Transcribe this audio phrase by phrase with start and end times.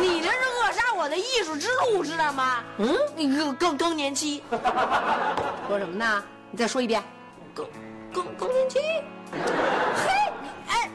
[0.00, 2.62] 你这是扼杀我的艺术之路，知道吗？
[2.78, 4.42] 嗯，你更更更年期，
[5.68, 6.22] 说什么呢？
[6.50, 7.02] 你再说一遍，
[7.54, 7.66] 更
[8.12, 8.78] 更更年期。
[9.30, 10.10] 嘿，
[10.68, 10.90] 哎，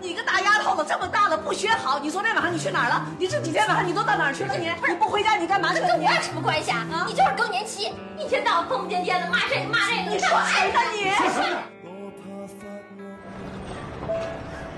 [0.00, 3.06] 你个大丫头子，这么大了不学好，你昨天晚上你去哪儿了？
[3.18, 4.54] 你这几天晚上你都到哪儿去了？
[4.56, 5.86] 你你不回家你干嘛去了？
[5.86, 6.86] 你跟我有什么关系啊？
[7.06, 11.10] 你就是更年期，一天到晚疯疯癫癫的骂这个骂那个，你说谁呢你？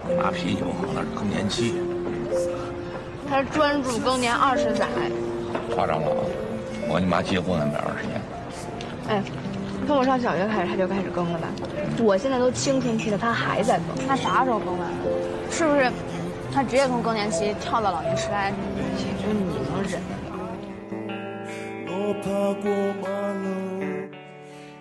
[0.07, 1.80] 你妈啤酒那是更年期，
[3.29, 4.87] 他专注更年二十载，
[5.75, 6.17] 夸张了啊！
[6.89, 8.21] 我跟你妈结婚还没二十年。
[9.09, 9.23] 哎，
[9.87, 11.49] 从我上小学开始他就开始更了吧？
[12.03, 14.89] 我现在都青春期了，他还在更，他啥时候更完？
[15.50, 15.91] 是不是？
[16.53, 18.53] 他直接从更年期跳到老年痴呆，
[18.99, 20.00] 也就你能忍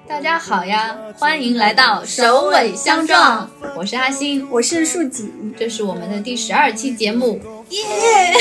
[0.05, 7.39] 大家好呀，欢迎来到首尾相撞，我是阿星，我是树锦，这是我们的第十二期节目，
[7.73, 8.33] 耶！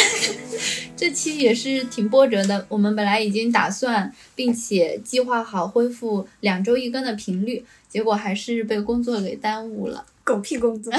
[0.97, 10.07] 这期也是挺波折的，我们本来已经打算并且计划好恢复两周一更的频率，结果还是被工作给耽误了。
[10.23, 10.93] 狗屁工作。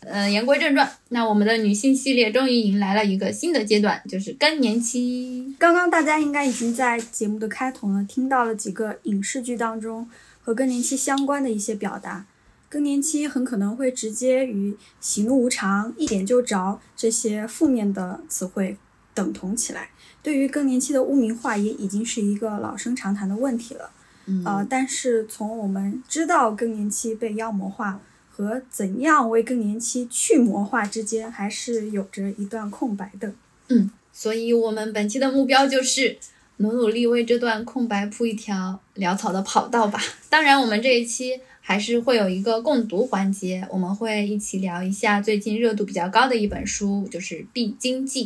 [0.00, 5.54] 嗯， 言归正传，那我们的女性系列终于迎来了一个新的阶段，就是更年期。
[5.58, 10.08] 刚刚大家应该已经在节目的开头呢，听到了几个影视剧当中
[10.40, 12.24] 和更年期相关的一些表达。
[12.68, 18.76] 更年期很可能会直接与喜怒无常、一点就着这些负面的词汇
[19.14, 19.90] 等同起来。
[20.22, 23.90] 对于更年期的污名化，也已经是一个老生常谈的问题了。
[24.26, 28.00] 嗯，呃，但是从我们知道更年期被妖魔化。
[28.30, 33.34] 和怎样为更年期去魔化之间，还是有着一段空白的。
[33.66, 36.16] 嗯，所以我们本期的目标就是
[36.58, 39.98] 努努力为这段空白铺一条潦草的跑道吧。
[40.30, 48.24] 当然，我们这一期还是会有一个共读环节，我们会一起聊一下最近热度比较高的一本书，就是《必经记》。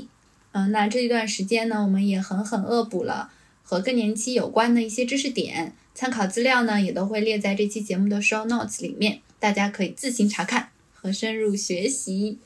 [0.53, 3.33] 嗯，那这一段时间呢，我们也狠狠恶补了
[3.65, 9.19] 和更年期有关的一些知识点，参考资料呢也都会列在这期节目的 show notes 里面。
[9.41, 12.39] 大家可以自行查看和深入学习。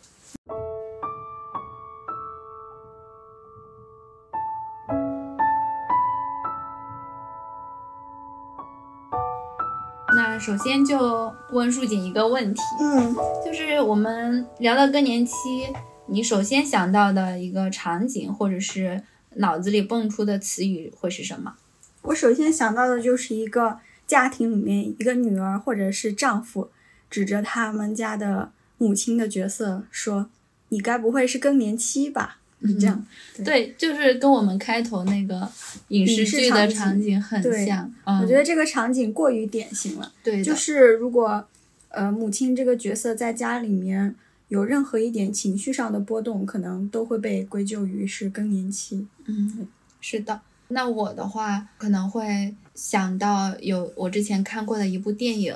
[10.47, 13.13] 首先就问树锦一个问题，嗯，
[13.45, 15.33] 就是我们聊到更年期，
[16.07, 19.03] 你首先想到的一个场景，或者是
[19.39, 21.57] 脑子里蹦出的词语会是什么？
[22.03, 26.71] 我首先想到的就是一个家庭里面一个女儿或者是丈夫。
[27.11, 30.29] 指着他们家的母亲的角色说
[30.71, 33.07] ：“你该不会是更年期吧？”这样，
[33.45, 35.49] 对，就是跟我们开头那个
[35.89, 37.93] 影视剧的场景很像。
[38.21, 40.11] 我觉得这个场景过于典型了。
[40.25, 41.47] 对，就是如果
[41.91, 44.15] 呃母亲这个角色在家里面
[44.49, 49.07] 有任何一点情绪上的波动，可能都会被归咎于是更年期。
[49.27, 49.69] 嗯，
[50.01, 50.41] 是的。
[50.69, 55.55] 那我的话可能会想到有我之前看过的一部电影。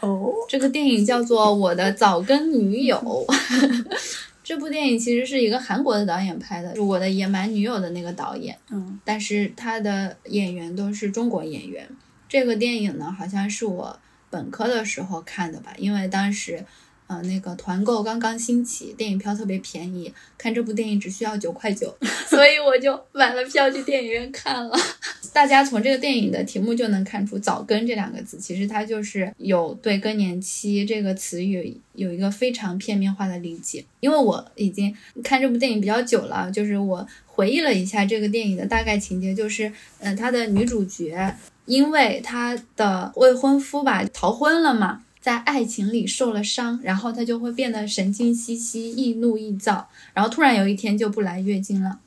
[0.00, 2.96] 哦，这个电影叫做《我的早更女友》。
[4.44, 8.56] 这部电影其实是一个韩国的导演拍的，是我的野蛮女友的那个导演。
[8.70, 11.88] 嗯，但是他的演员都是中国演员。
[12.28, 16.62] 这个电影呢，好像是我本科的时候看的吧，因为当时，
[17.06, 21.94] 呃，那个团购刚刚兴起，电影票特别便宜，看这部电影只需要九块九，
[22.28, 24.76] 所以我就买了票去电影院看了。
[25.32, 33.84] 大家从这个电影的题目就能看出“早更”这两个字，其实它就是有对更年期这个词语有一个非常片面化的理解。
[34.00, 41.36] 因为我已经看这部电影比较久了，就是我回忆了一下这个电影的大概情节，就是，嗯，她的女主角
[41.66, 51.98] 因为她的未婚夫吧逃婚了嘛，在爱情里受了伤，然后她就会变得神经兮兮、易怒易躁，然后突然有一天就不来月经了，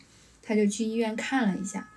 [0.44, 1.90] 她就去医院看了一下。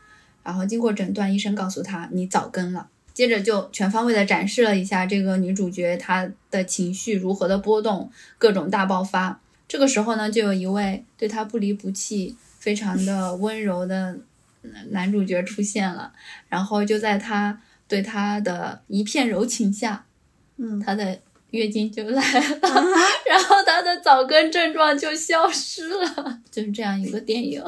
[0.42, 2.88] 然后经过诊断，医生告诉他你早更了。
[3.12, 9.42] 接着就全方位的展示了一下这个女主角她的情绪如何的波动，各种大爆发。
[9.68, 14.16] 这个时候呢，就有一位对她不离不弃、非常的温柔的
[14.88, 16.14] 男主角出现了。
[16.48, 20.06] 然后就在他对她的一片柔情下，
[20.60, 21.18] 嗯，她的
[21.50, 22.58] 月经就来了，
[23.26, 26.40] 然后她的早更症状就消失了。
[26.50, 27.62] 就是这样一个电影。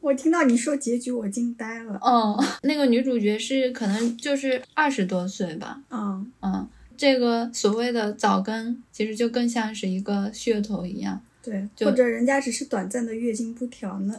[0.00, 1.98] 我听到你说结局，我惊呆了。
[2.04, 5.80] 嗯，那个女主角是可能就是二十多岁吧。
[5.90, 11.20] 嗯嗯，这个所谓的早更，其实就更像是一个噱头一样。
[11.42, 14.14] 对，或者人家只是短暂的月经不调呢。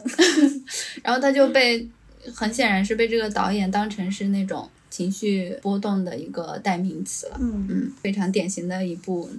[1.04, 1.88] 然后她就被，
[2.34, 7.38] 很显然是被这个导演当成是那种情绪波动的一个代名词了。
[7.40, 9.30] 嗯嗯，非常典型的一部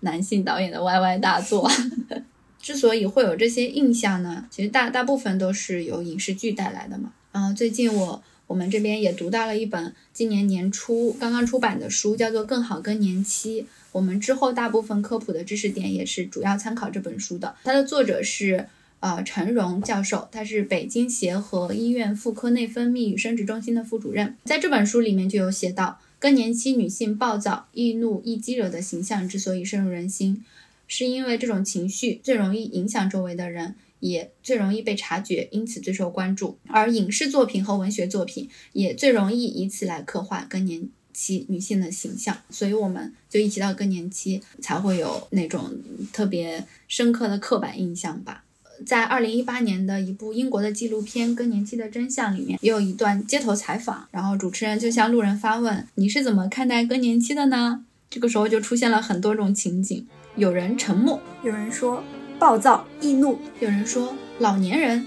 [0.00, 1.70] 男性导演的 YY 大作。
[2.62, 7.12] 之所以会有这些印象呢，其实大大部分都是由影视剧带来的嘛。
[7.30, 13.62] 然后最近我我们这边也读到了一本今年年初刚刚出版的书，叫做《更好更年期》。
[13.92, 17.54] 我们之后大部分科普的知识点也是主要参考这本书的。
[17.64, 18.66] 它的作者是
[19.04, 24.34] 呃陈荣教授，他是北京协和医院妇科内分泌与生殖中心的副主任。
[24.46, 30.42] 在这本书里面就有写到，更年期女性暴躁、易怒、易激惹的形象之所以深入人心。
[30.88, 36.56] 是因为这种情绪最容易影响周围的人，也最容易被察觉，因此最受关注。
[36.68, 42.38] 而影视作品和文学作品也最容易以此来刻画更年期女性的形象。
[42.48, 45.70] 所以，我们就一提到更年期，才会有那种
[46.10, 48.44] 特别深刻的刻板印象吧。
[48.84, 60.06] 在二零一八年的一部英国的纪录片《更年期的真相》里面，也有一段街头采访，然后主持人就向路人发问：“你是怎么看待更年期的呢？”这个时候就出现了很多种情景。
[60.36, 62.02] 有人沉默，有人说
[62.38, 65.06] 暴躁易怒，有人说老年人，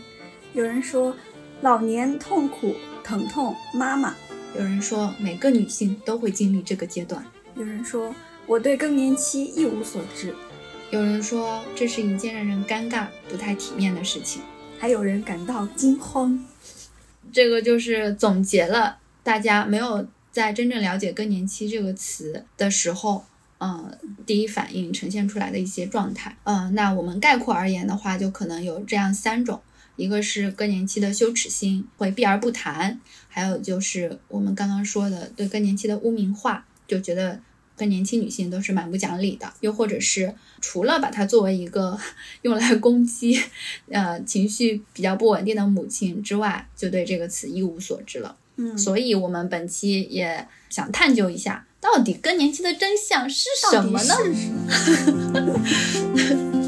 [0.54, 1.16] 有人说
[1.62, 2.74] 老年痛苦
[3.04, 4.16] 疼痛妈妈，
[4.58, 7.24] 有人说每个女性都会经历这个阶段，
[7.56, 8.16] 有人说
[8.46, 10.34] 我对更年期一无所知，
[10.90, 14.42] 有人说这是一件让人尴尬、不太体面的事情，
[14.80, 16.46] 还有人感到惊慌。
[17.32, 23.26] 这个就是总结了大家没有在真正了解更年期这个词的时候。
[23.60, 23.92] 嗯，
[24.28, 29.60] 第一反应呈现出来的一些状态，嗯，那我们概括而言的话，就可能有这样三种：
[29.96, 37.40] 一个是更年期的羞耻心会避而不谈，还有就是我们刚刚说的对更年期的污名化，就觉得
[37.78, 41.98] 更年轻女性都是蛮不讲理的；又或者是除了把它作为一个
[42.42, 43.40] 用来攻击，
[43.90, 48.36] 呃，情绪比较不稳定的母亲之外，就对这个词一无所知了。
[48.56, 51.64] 嗯，所以我们本期也想探究一下。
[51.80, 54.16] 到底更年期的真相是什么呢？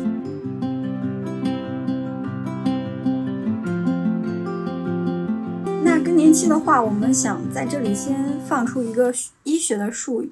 [6.20, 8.14] 年期的话，我们想在这里先
[8.46, 9.14] 放出一个
[9.44, 10.30] 医学的术语，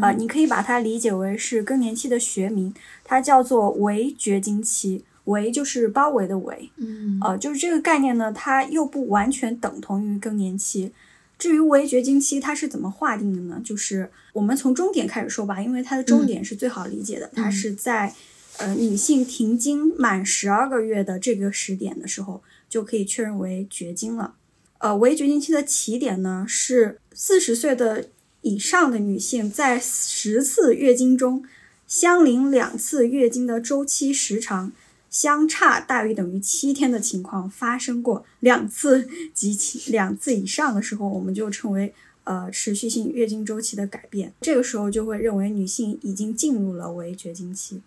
[0.00, 2.74] 啊，你可以把它理解为是更年期的学名，
[3.04, 5.04] 它叫做围绝经期。
[5.26, 10.92] 围就是包围的围，嗯，呃，就是这个概念呢，它又不完全等同于更年期。
[11.38, 13.60] 至于围绝经期它是怎么划定的呢？
[13.62, 17.30] 就是我们从终点开始说吧，因为它的终点是最好理解的。
[17.36, 18.12] 它是在，
[18.56, 24.34] 呃，女性停经满十二个月的这个时点的时候，就可以确认为绝经了。
[24.80, 28.08] 呃，围绝经期的起点呢是四十岁的
[28.42, 31.44] 以上的女性在十次月经中，
[31.86, 34.72] 相邻两次月经的周期时长。
[35.10, 41.92] 相差大于等于七天的情况发生过两次及其两次以上的时候，我们就称为
[42.22, 44.32] 呃持续性月经周期的改变。
[44.40, 47.80] 这个时候就会认为女性已经进入了围绝经期。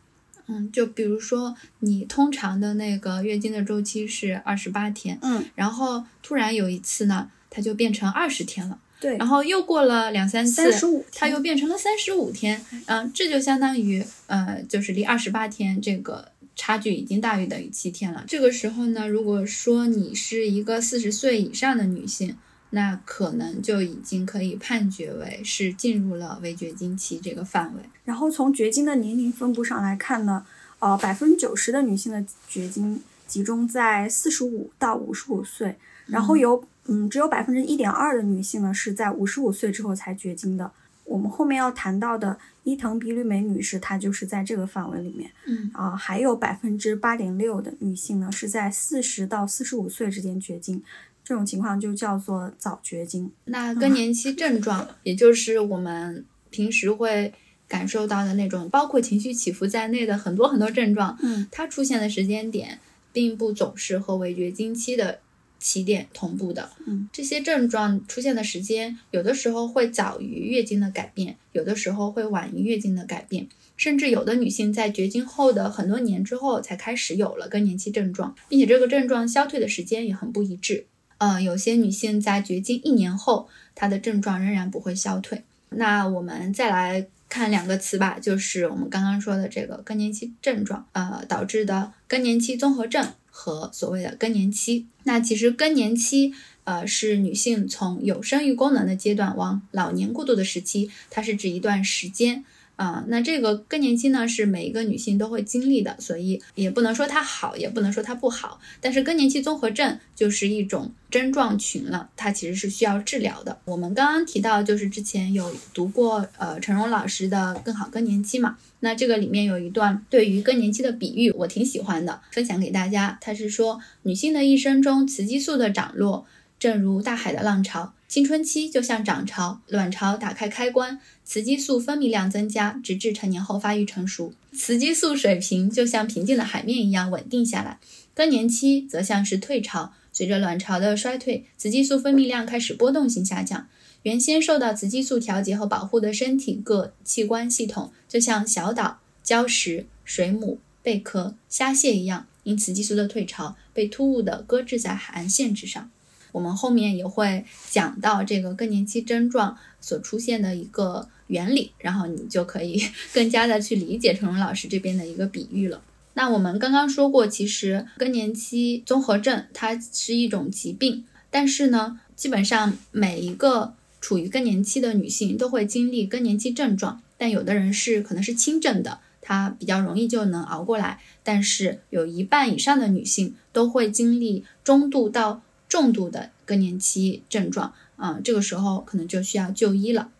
[0.47, 16.29] 嗯，就比如说你通常的那个月经的周期是二十八天，嗯，然后突然有一次呢，它就变成二十天了，对，然后又过了两三次，三十五，它又变成了三十五天，嗯，这就相当于呃，就是离二十八天这个。
[16.55, 18.23] 差距已经大于等于七天了。
[18.27, 22.37] 这个时候呢，如果说你是一个四十岁以上的女性，
[22.75, 27.81] 那可能就已经可以判决为是进入了围绝经期这个范围。
[28.03, 30.43] 然后从绝经的年龄分布上来看呢，
[30.79, 40.71] 呃，百分之九十的女性的绝经集中在四十五到五十五岁，然后有嗯只有百分之一点二的女性呢是在五十五岁之后才绝经的。
[41.05, 45.29] 我们后面要谈到的伊藤比吕美女士，她就是在这个范围里面。
[45.45, 50.81] 嗯啊，还有百分之八点六的女性呢，是在四十到四十五岁之间绝经，
[51.23, 53.31] 这种情况就叫做早绝经。
[53.45, 57.33] 那更年期 症状，也就是我们平时会
[57.67, 62.79] 感受到的那种，包括情绪起伏在内的很多很多症状，嗯，它出现的时间点，
[63.11, 65.19] 并不总是和围绝经期的。
[65.59, 80.85] 起点同步的，嗯，这些症状出现的时间，有的时候会早于月经的改变，有的时候会晚于月经的改变，甚至有的女性在绝经后的很多年之后才开始有了更年期症状，并且这个症状消退的时间也很不一致。
[81.23, 85.43] 呃，有些女性在绝经一年后，她的症状仍然不会消退。
[85.69, 93.07] 那我们再来看两个词吧，就是我们刚刚说的这个更年期症状，呃，导致的更年期综合症。
[93.35, 108.59] 和所谓的更年期，那其实更年期，呃，是女性从有生育功能的阶段往老年过渡的时期，它是指一段时间，啊，那这个更年期呢，是每一个女性都会经历的，所以也不能说它好，也不能说它不好。
[108.81, 113.57] 但是更年期综合症就是一种症状群了，它其实是需要治疗的。
[113.65, 123.17] 我们刚刚提到，就是之前有读过呃陈荣老师的《更好更年期》嘛，那这个里面有一段对于更年期的比喻，我挺喜欢的，分享给大家。
[123.21, 126.25] 他是说，女性的一生中雌激素的涨落，
[126.59, 127.93] 正如大海的浪潮。
[128.07, 134.33] 青春期就像涨潮，卵巢打开开关，雌激素分泌量增加，直至成年后发育成熟。
[134.51, 137.79] 雌激素水平就像平静的海面一样稳定下来。
[138.13, 143.67] 更年期则像是退潮，随着卵巢的衰退，雌激素分泌量开始波动性下降。
[144.03, 155.89] 原先受到雌激素调节和保护的身体各器官系统，就像小岛、礁石、水母、贝壳、虾蟹一样，因雌激素的退潮，被突兀地搁置在海岸线之上。
[156.33, 165.81] 我们后面也会讲到这个更年期症状所出现的一个原理，然后你就可以 更加的去理解陈荣老师这边的一个比喻了。
[166.15, 185.41] 那我们刚刚说过，其实更年期综合症它是一种疾病，但是呢，基本上每一个处于更年期的女性都会经历更年期症状，但有的人是可能是轻症的，她比较容易就能熬过来，但是有一半以上的女性都会经历中度到
[185.73, 190.11] 重度的更年期症状啊，这个时候可能就需要就医了。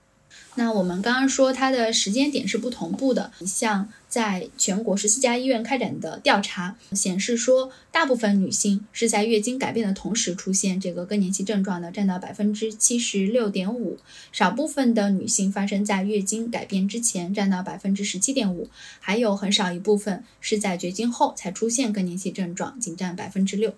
[0.56, 13.98] 那我们刚刚说它的时间点是不同步的，像在全国十四家医院开展的调查显示说，大部分女性是在月经改变的同时出现这个更年期症状的，占到百分之七十六点五；
[14.32, 18.66] 少部分的女性发生在月经改变之前，占到百分之十七点五；
[19.00, 23.76] 还有很少一部分是在绝经后才出现更年期症状，仅占百分之六。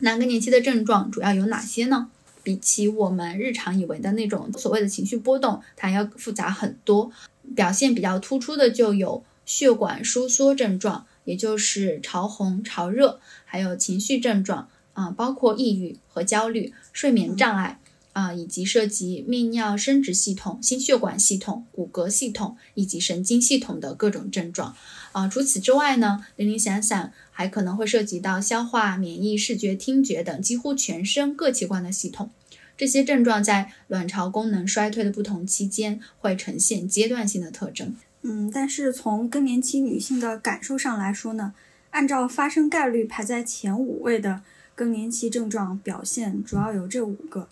[0.00, 2.10] 那更年期的症状主要有哪些呢？
[2.42, 7.12] 比起我们日常以为的那种所谓的情绪波动，它要复杂很多。
[7.54, 17.78] 表现比较突出的就有血管收缩症状，也就是潮红、潮热，还有情绪症状啊，包括抑郁和焦虑、睡眠障碍
[18.12, 24.74] 啊，以及涉及泌尿生殖系统、心血管系统、骨骼系统以及神经系统的各种症状。
[25.12, 32.30] 啊，除此之外呢，零零散散还可能会涉及到消化、免疫、视觉、听觉等几乎全身各器官的系统。
[32.76, 37.94] 这些症状在卵巢功能衰退的不同期间会呈现阶段性的特征。
[38.22, 41.54] 嗯，但是从更年期女性的感受上来说呢，
[41.90, 44.42] 按照发生概率排在前五位的
[44.74, 47.48] 更年期症状表现主要有这五个：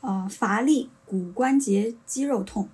[0.00, 2.68] 呃，乏力、骨关节肌肉痛、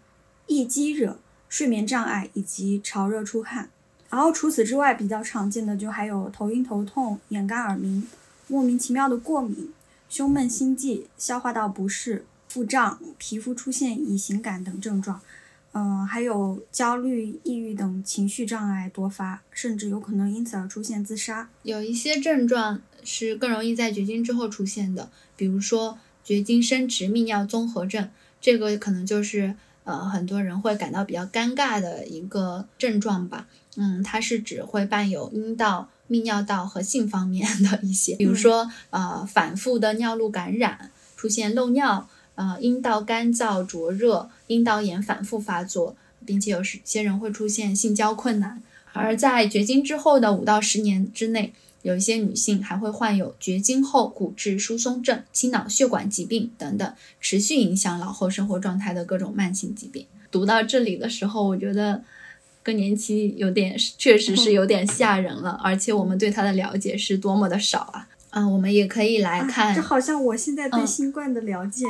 [0.46, 3.70] 易激惹、睡眠障碍以及潮热出汗。
[4.14, 8.06] 然后除此之外，比较常见的就还有头晕头痛、眼干耳鸣、
[8.46, 9.72] 莫名其妙的过敏、
[10.08, 15.20] 胸闷心悸、消化道不适、腹胀、皮肤出现乙型感等症状。
[15.72, 21.48] 嗯，还有焦虑、抑郁等情绪障碍多发，甚至有可能因此而出现自杀。
[21.64, 28.08] 有一些症状是更容易在绝经之后出现的，比如说绝经生殖泌尿综合症，
[28.40, 33.48] 这个可能就是呃很多人会感到比较尴尬的一个症状吧。
[33.76, 48.62] 嗯，它是指会伴有阴道、泌尿道和性方面的一些，比如说呃反复的尿路感染，出现漏尿，呃阴道干燥灼热，阴道炎反复发作，并且有些人会出现性交困难。
[48.92, 51.52] 而在绝经之后的五到十年之内，
[51.82, 60.06] 有一些女性还会患有绝经后骨质疏松症、心脑血管疾病等等，持续影响老后生活状态的各种慢性疾病。
[60.30, 62.04] 读到这里的时候，我觉得。
[62.64, 68.08] 更年期有点，确实是有点吓人了，而且我们对它的了解是多么的少啊！
[68.30, 71.84] 啊，我们也可以来看，这好像我现在对新冠的了解。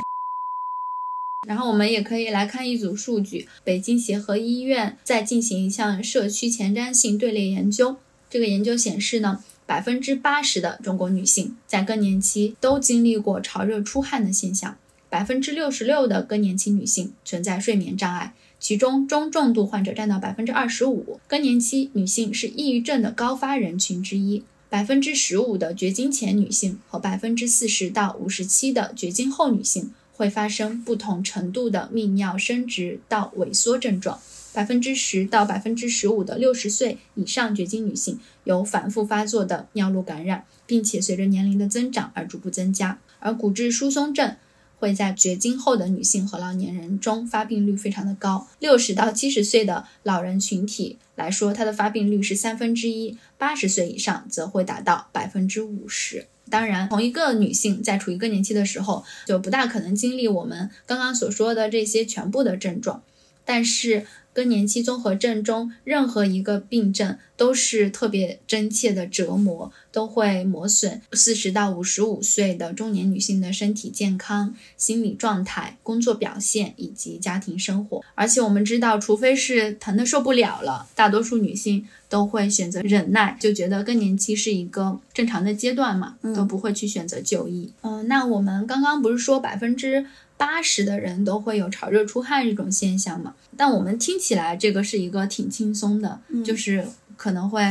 [1.47, 7.95] 然后我们也可以来看一组数据，北京协和医院在进行一项社区前瞻性队列研究。
[8.29, 14.75] 这个研究显示呢，百分之八十的中国女性在更年期都经历过潮热出汗的现象，
[15.09, 18.33] 百分之六十六的更年期女性存在睡眠障碍。
[18.65, 24.41] 其中中重度患者占到百分之二十五，更年期女性是抑郁症的高发人群之一。
[24.71, 34.19] 百分之十五的绝经前女性和百分之四十到五十七的绝经后女性会发生不同程度的泌尿生殖道萎缩症状。
[34.51, 42.97] 百分之十到百分之十五的六十岁以上绝经女性有反复发作的尿路感染，并且随着年龄的增长而逐步增加。
[43.19, 44.35] 而骨质疏松症。
[44.79, 56.27] 会在绝经后的女性和老年人中发病率非常的高，六十到七十岁的老人群体来说，它的发病率是三分之一；八十岁以上则会达到百分之五十。
[56.49, 63.01] 当然，同一个女性在处于更年期的时候，就不大可能经历我们刚刚所说的这些全部的症状，
[63.43, 64.05] 但是
[64.35, 78.03] 更年期综合症中任何一个病症都是特别真切的折磨，都会磨损四十到五十五岁的中年女性的身体健康、心理状态、工作表现以及家庭生活。
[78.13, 87.71] 而且我们知道，除非是疼得受不了了，大多数女性都会选择忍耐，就觉得更年期是一个正常的阶段嘛，都不会去选择就医。
[87.81, 90.05] 嗯，那我们刚刚不是说百分之。
[90.37, 93.33] 八十的人都会有潮热出汗这种现象嘛？
[93.55, 97.61] 但我们听起来这个是一个挺轻松的，就是可能会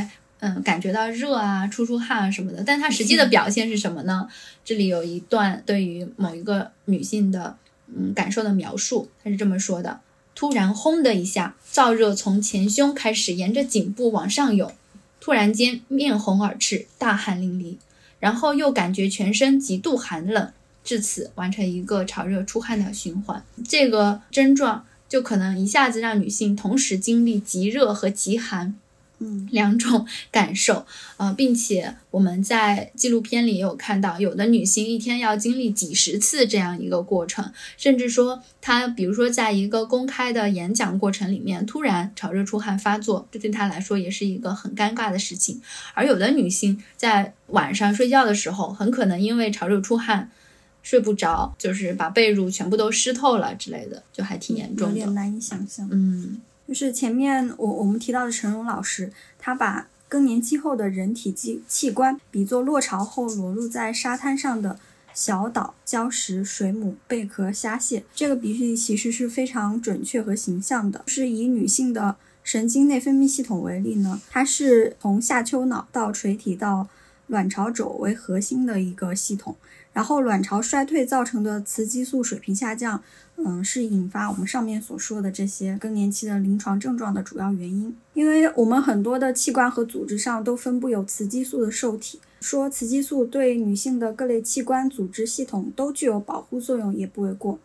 [0.40, 2.62] 嗯感觉到热啊、出出汗啊什么的。
[2.64, 4.28] 但它实际的表现是什么呢？
[4.64, 7.56] 这里有一段对于某一个女性的
[7.94, 10.00] 嗯感受的描述，她是这么说的：
[10.34, 14.72] 突然轰的一下，燥热从前胸开始沿着颈部往上涌，
[15.20, 17.76] 突然间面红耳赤、大汗淋漓，
[18.18, 20.50] 然后又感觉全身极度寒冷。
[20.84, 28.74] 至此完成一个潮热出汗的循环，这个症状就可能一下子让女性同时经历极热和极寒，
[29.20, 30.84] 嗯，两种感受，
[31.16, 45.62] 呃，并且我们在纪录片里也有看到，有的女性一天要经历几十次这样一个过程，甚至说她，比如说在一个公开的演讲过程里面突然潮热出汗发作，这对她来说也是一个很尴尬的事情。
[45.94, 50.30] 而有的女性在晚上睡觉的时候，很可能因为潮热出汗。
[50.84, 55.88] 睡不着，就是把被褥全部都湿透了之类的，就还挺严重的，有点难以想象。
[55.90, 64.78] 嗯，就是前面我我们提到的陈荣老师，他把更年期后的人体器器官比作落潮后裸露在沙滩上的
[65.14, 71.02] 小岛、礁石、水母、贝壳、虾蟹，这个比喻其实是非常准确和形象的。
[71.06, 76.86] 是以女性的神经内分泌系统为例呢，它是从下丘脑到垂体到
[77.28, 79.56] 卵巢轴为核心的一个系统。
[79.94, 83.00] 然后卵巢衰退造成的雌激素水平下降，
[83.36, 87.96] 嗯，是引发我们上面所说的这些更年期的临床症状的主要原因。
[88.12, 97.60] 因为我们很多的器官和组织上都分布有雌激素的受体，说雌激素对女性的各类器官、组织系统都具有保护作用也不为过。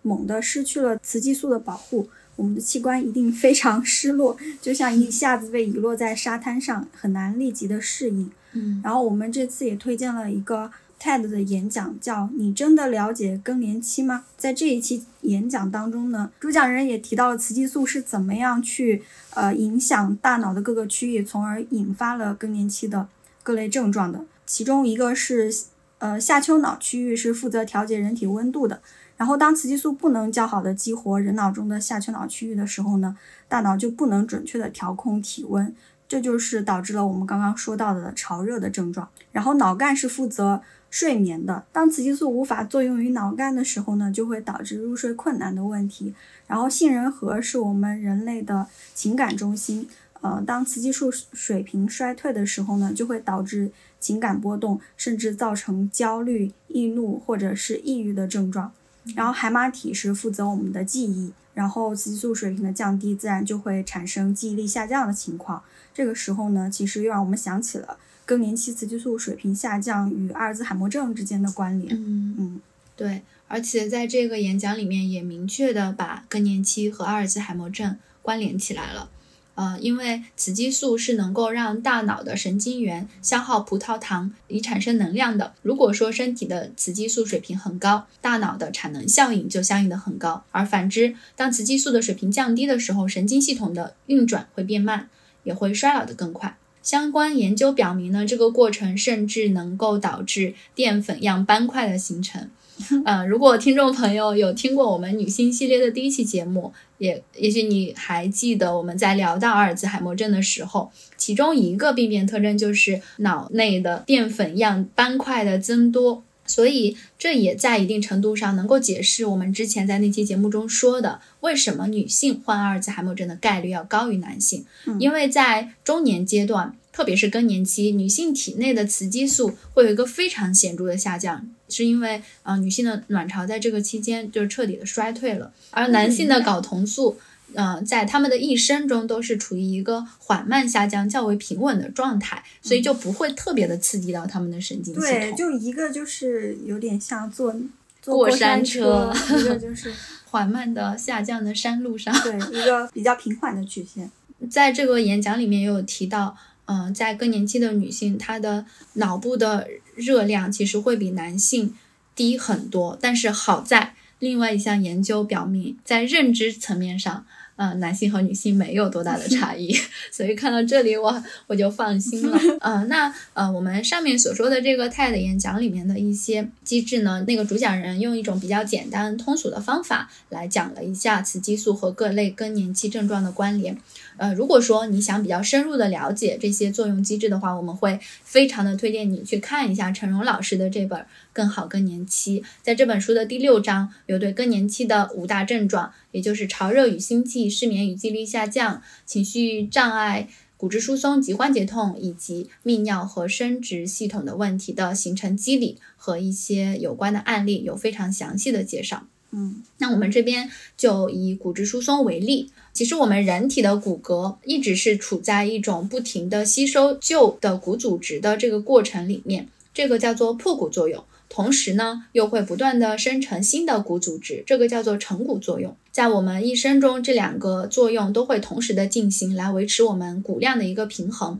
[0.00, 8.30] 猛地失去了雌激素的保护，我们的器官一定非常失落，就像一下子被遗落在沙滩上，很难立即的适应。
[8.54, 10.70] 嗯，然后我们这次也推荐了一个。
[11.00, 19.02] TED 的演讲叫“你真的了解更年期吗？”在这一期演讲当中呢，主讲人也提到了雌激素是怎么样去
[19.34, 23.06] 呃影响大脑的各个区域，从而引发了更年期的
[23.42, 24.24] 各类症状的。
[24.44, 25.54] 其中一个是
[25.98, 28.80] 呃下丘脑区域是负责调节人体温度的，
[29.16, 33.16] 然后当雌激素不能较好的激活人脑中的下丘脑区域的时候呢，
[33.48, 35.74] 大脑就不能准确的调控体温，
[36.08, 39.08] 这就是导致了我们刚刚说到的潮热的症状。
[39.30, 46.14] 然后脑干是负责睡眠的，当雌激素无法作用于脑干的时候呢，就会导致入睡困难的问题。
[46.46, 49.86] 然后杏仁核是我们人类的情感中心，
[50.22, 53.70] 呃，当雌激素水平衰退的时候呢，就会导致
[54.00, 58.72] 情感波动，甚至造成焦虑、易怒或者是抑郁的症状。
[59.14, 65.62] 然后海马体是负责我们的记忆，然后雌激素水平的降低，自然就会产生记忆力下降的情况。
[65.92, 67.98] 这个时候呢，其实又让我们想起了。
[68.28, 71.96] 更年期雌激素水平下降与阿尔兹海默症之间的关联。
[71.96, 72.60] 嗯嗯，
[72.94, 79.08] 对，而且在这个演讲里面也明确的把更年期和阿尔兹海默症关联起来了。
[79.54, 85.54] 呃，因为雌激素是能够让大脑的神经元消耗葡萄糖以产生能量的。
[85.62, 90.44] 如果说身体的雌激素水平很高，大脑的产能效应就相应的很高。
[90.50, 95.08] 而反之，当雌激素的水平降低的时候，神经系统的运转会变慢，
[95.44, 96.57] 也会衰老的更快。
[96.88, 102.48] 相关研究表明呢，这个过程甚至能够导致淀粉样斑块的形成。
[103.04, 116.24] 嗯，如果听众朋友有听过我们女性系列的第一期节目，也也许你还记得我们在聊到阿尔兹海默症的时候，其中一个病变特征就是脑内的淀粉样斑块的增多。
[116.46, 124.64] 所以，这也在一定程度上能够解释我们之前在那期节目中说的，为什么女性患阿尔兹海默症的概率要高于男性。
[124.98, 137.16] 因为在中年阶段，特别是更年期，女性体内的雌激素会有一个非常显著的下降，是因为啊，女性的卵巢在这个期间就是彻底的衰退了，而男性的睾酮素。
[137.54, 145.08] 嗯，在他们的一生中都是处于一个缓慢下降、较为平稳的状态，所以就不会特别的刺激到他们的神经系统。
[145.08, 147.54] 对，就一个就是有点像坐
[148.02, 152.12] 坐过山车，一个 就是缓慢的下降的山路上。
[152.22, 154.10] 对，一个比较平缓的曲线。
[154.48, 156.36] 在这个演讲里面也有提到，
[156.68, 161.74] 嗯，在更年期的女性，她的脑部的热量其实会比男性
[162.14, 167.26] 低很多，但是好在另外一项研究表明，在认知层面上。
[167.58, 169.76] 呃，男性和女性没有多大的差异，
[170.12, 172.38] 所以看到这里我我就放心了。
[172.60, 183.76] 呃，那呃，我们上面所说的这个 TED 演讲里面的一些机制呢，那个主讲人用一种比较简单通俗的方法来讲了一下雌激素和各类更年期症状的关联。
[184.18, 190.98] 呃，如果说你想比较深入的了解这些作用机制的话，我们会非常的推荐你去看一下陈荣老师的这本
[191.32, 192.40] 《更好更年期》。
[192.62, 209.06] 在这本书的第六章，有对更年期的五大症状，也就是潮热与心悸、失眠与记忆力下降、情绪障碍、骨质疏松及关节痛，以及泌尿和生殖系统的问题的形成机理和一些有关的案例，有非常详细的介绍。
[209.30, 212.50] 嗯，那我们这边就以骨质疏松为例。
[212.72, 221.04] 其实我们人体的骨骼一直是处在一种不停的吸收旧的骨组织的这个过程里面，这个叫做破骨作用。
[221.28, 225.76] 同时呢，又会不断的生成新的骨组织，这个叫做成骨作用。
[225.92, 231.38] 在我们一生中，这两个作用都会同时的进行，来维持我们骨量的一个平衡。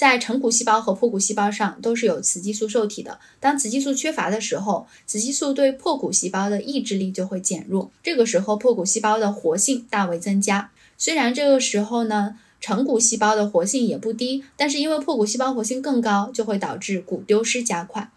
[0.00, 3.18] 在成骨细胞和破骨细胞上都是有雌激素受体的。
[3.38, 10.70] 当雌激素缺乏的时候，雌激素对破骨细胞的抑制力就会减弱，这个时候破骨细胞的活性大为增加。
[10.96, 18.10] 虽然这个时候呢，成骨细胞的活性也不低，但是因为破骨细胞活性更高，就会导致骨丢失加快。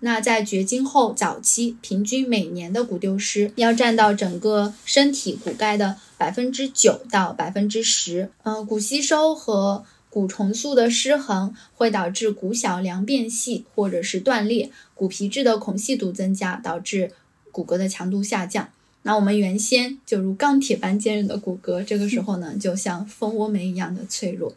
[0.00, 8.30] 那在绝经后早期，平均每年的骨丢失要占到整个身体骨钙的百分之九到百分之十。
[8.44, 9.84] 嗯，骨吸收和
[10.16, 17.12] 骨重塑的失衡会导致骨小梁变细，或者是断裂，骨皮质的孔隙度增加，导致
[17.52, 18.70] 骨骼的强度下降。
[19.02, 24.56] 那我们原先就如钢铁般坚韧的骨骼，这个时候呢，就像蜂窝煤一样的脆弱。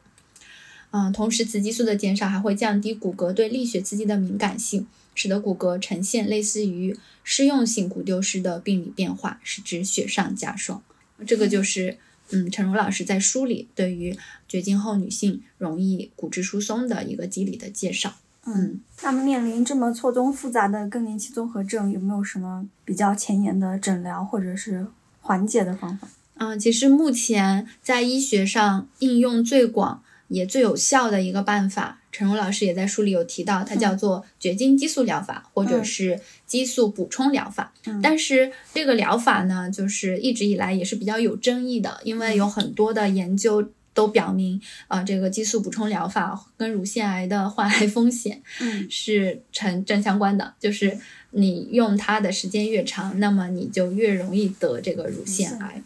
[0.91, 10.81] 嗯，同时雌激素的减少还会降低骨骼对力学刺激的敏感性，使得骨骼呈现类似于失用性骨丢失的病理变化，使之雪上加霜。
[11.27, 11.97] 这个就是。
[12.31, 18.13] 嗯，陈如老师在书里对于绝经后女性容易骨质疏松的一个机理的介绍。
[18.45, 24.87] 嗯，那么面临这么错综复杂的更年期综合症，有没有什么比较前沿的诊疗或者是
[25.21, 26.07] 缓解的方法？
[26.35, 31.97] 嗯，其实目前在医学上应用最广也最有效的一个办法。
[32.11, 37.71] 陈荣老师也在书里有提到，它叫做绝经激素疗法，或者是激素补充疗法。
[38.01, 43.63] 但是这个疗法呢，就是一直以来也是比较有争议的，因为有很多的研究
[43.93, 48.41] 都表明，啊，这个激素补充疗法跟乳腺癌的患癌风险
[48.89, 50.97] 是成正相关的，就是
[51.29, 55.83] 你用它的时间越长，那么你就越容易得这个乳腺癌。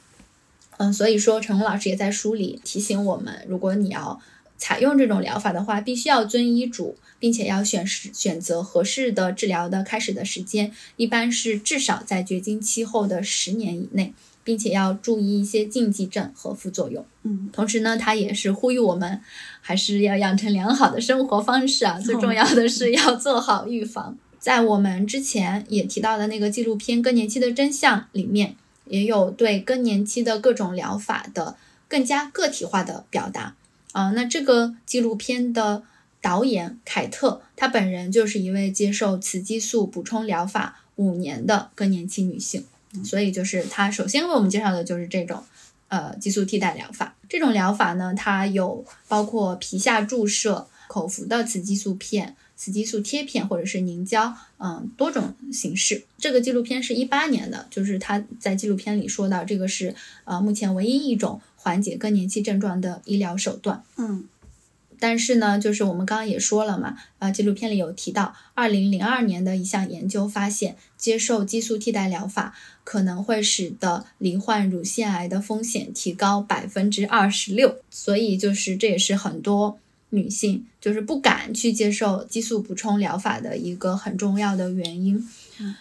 [0.77, 4.21] 嗯，所以说陈红老师也在书里提醒我们，如果你要。
[4.63, 17.05] 采用这种疗法的话，必须要遵医嘱，并且要选时选择合适的治疗的开始的时间，一般是至少在绝经期后的十年以内，并且要注意一些禁忌症和副作用。
[17.23, 19.19] 嗯，同时呢，他也是呼吁我们
[19.59, 24.17] 还是要养成良好的生活方式啊，最重要的是要做好预防。
[24.39, 31.57] 在我们之前也提到的那个纪录片《更年期的真相》里面，也有对更年期的各种疗法的
[31.89, 33.55] 更加个体化的表达。
[33.93, 35.83] 啊，那这个纪录片的
[36.19, 42.65] 导演凯特，她本人就是一位接受雌激素补充疗法五年的更年期女性，
[43.05, 45.43] 所以就是她首先为我们介绍的就是这种，
[45.89, 47.15] 呃，激素替代疗法。
[47.29, 56.03] 这种疗法呢，它有包括皮下注射、口服的雌激素片、雌激素贴片或者是凝胶，嗯，多种形式。
[56.17, 61.39] 这个纪录片是一八年的，就是他在纪录片里说到，这个是呃目前唯一一种。
[61.63, 64.25] 缓解更年期症状的医疗手段，嗯，
[64.99, 85.25] 但是呢，就是我们刚刚也说了嘛，啊，纪录片里有提到，二零零二年的一项研究发现，接受激素替代疗法可能会使得罹患乳腺癌的风险提高百分之二十六，所以就是这也是很多女性就是不敢去接受激素补充疗法的一个很重要的原因。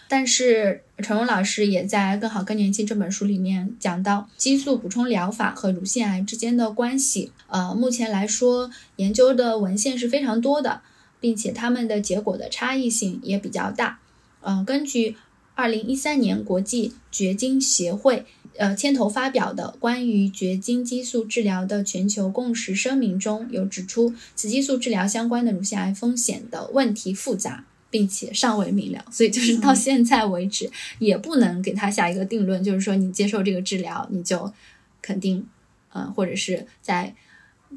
[0.07, 7.31] 但是陈荣老师也在《更好更年期》这本书里面讲到激素补充疗法和乳腺癌之间的关系。
[7.47, 10.81] 呃，目前来说，研究的文献是非常多的，
[11.19, 13.99] 并且他们的结果的差异性也比较大。
[14.41, 15.15] 嗯，根据
[15.55, 18.25] 二零一三年国际绝经协会
[18.57, 27.65] 呃牵头发表的关于绝经激素治疗的全球共识声明中有指出，雌激素治疗相关的乳腺癌风险的问题复杂。
[27.93, 34.51] 并且尚未明了，所以就是到现在为止也不能给他下一个定论，就是说你接受这个治疗，你就
[34.99, 35.45] 肯定，
[35.93, 37.13] 嗯，或者是在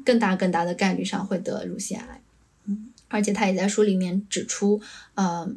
[0.03, 2.19] 更大更大的概率上会得乳腺癌。
[2.65, 4.81] 嗯，而且他也在书里面指出，
[5.13, 5.47] 呃，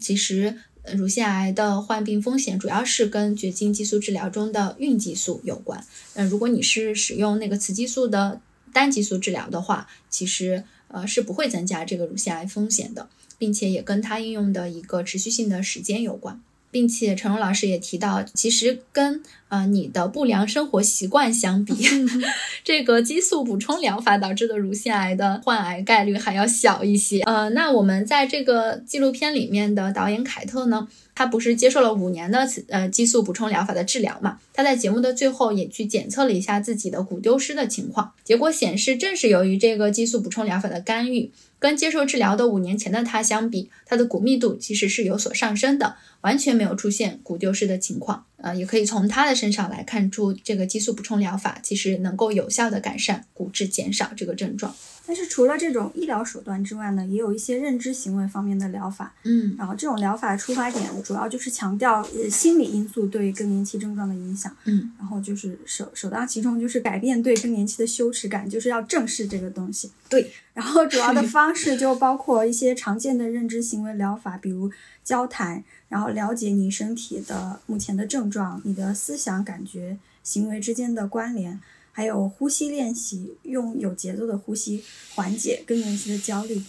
[0.00, 5.84] 其实呃乳腺癌的患病风险主要是跟绝经激素治疗中的孕激素有关。
[6.14, 8.40] 嗯、如果你是使用那个雌激素的
[8.72, 13.10] 单激素治疗的话，其实呃是不会增加这个乳腺癌风险的，
[13.40, 16.38] 并且也跟它应用的一个持续性的时间有关。
[16.70, 21.74] 并且陈荣老师也提到，其实跟呃你的不良生活习惯相比，
[22.64, 27.20] 这个激素补充疗法导致的乳腺癌的患癌概率还要小一些。
[27.20, 34.38] 呃，那我们在这个纪录片里面的导演凯特呢，他不是接受了五年的呃激素补充疗法的治疗嘛？
[34.54, 41.30] 他在节目的最后也去检测了一下自己的骨丢失的情况，结果显示，正是由于这个激素补充疗法的干预。
[41.58, 48.24] 跟接受治疗的五年前的他相比，他的骨密度其实是有所上升的，完全没有出现骨丢失的情况。
[48.42, 54.74] 呃，也可以从他的身上来看出，这个激素补充疗法其实能够有效的改善骨质减少这个症状。
[55.06, 59.12] 但是除了这种医疗手段之外呢，也有一些认知行为方面的疗法。
[59.24, 64.54] 嗯然后这种疗法出发点主要就是强调呃心理因素对更年期症状的影响。
[64.64, 69.90] 嗯，然后就是首首当其冲就是改变对更年期的羞耻感，就是要正视这个东西。
[70.08, 70.30] 对。
[70.54, 74.70] 然后主要的方式就包括一些常见的认知行为疗法，比如
[75.02, 81.60] 交谈，然后了解你身体的目前的症状、你的思想、感觉、行为之间的关联，
[81.92, 84.82] 还有呼吸练习，用有节奏的呼吸
[85.14, 86.62] 缓解更年期的焦虑。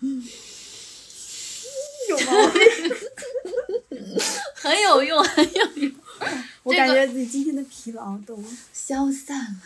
[0.00, 0.22] 嗯，
[2.10, 2.60] 有毛病。
[4.54, 5.92] 很有用，很有用。
[6.64, 8.44] 我感觉自己今天的疲劳都
[8.74, 9.62] 消散了，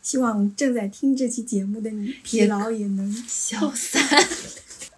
[0.00, 4.02] 希望正在听这期节目的你，疲劳也能消散。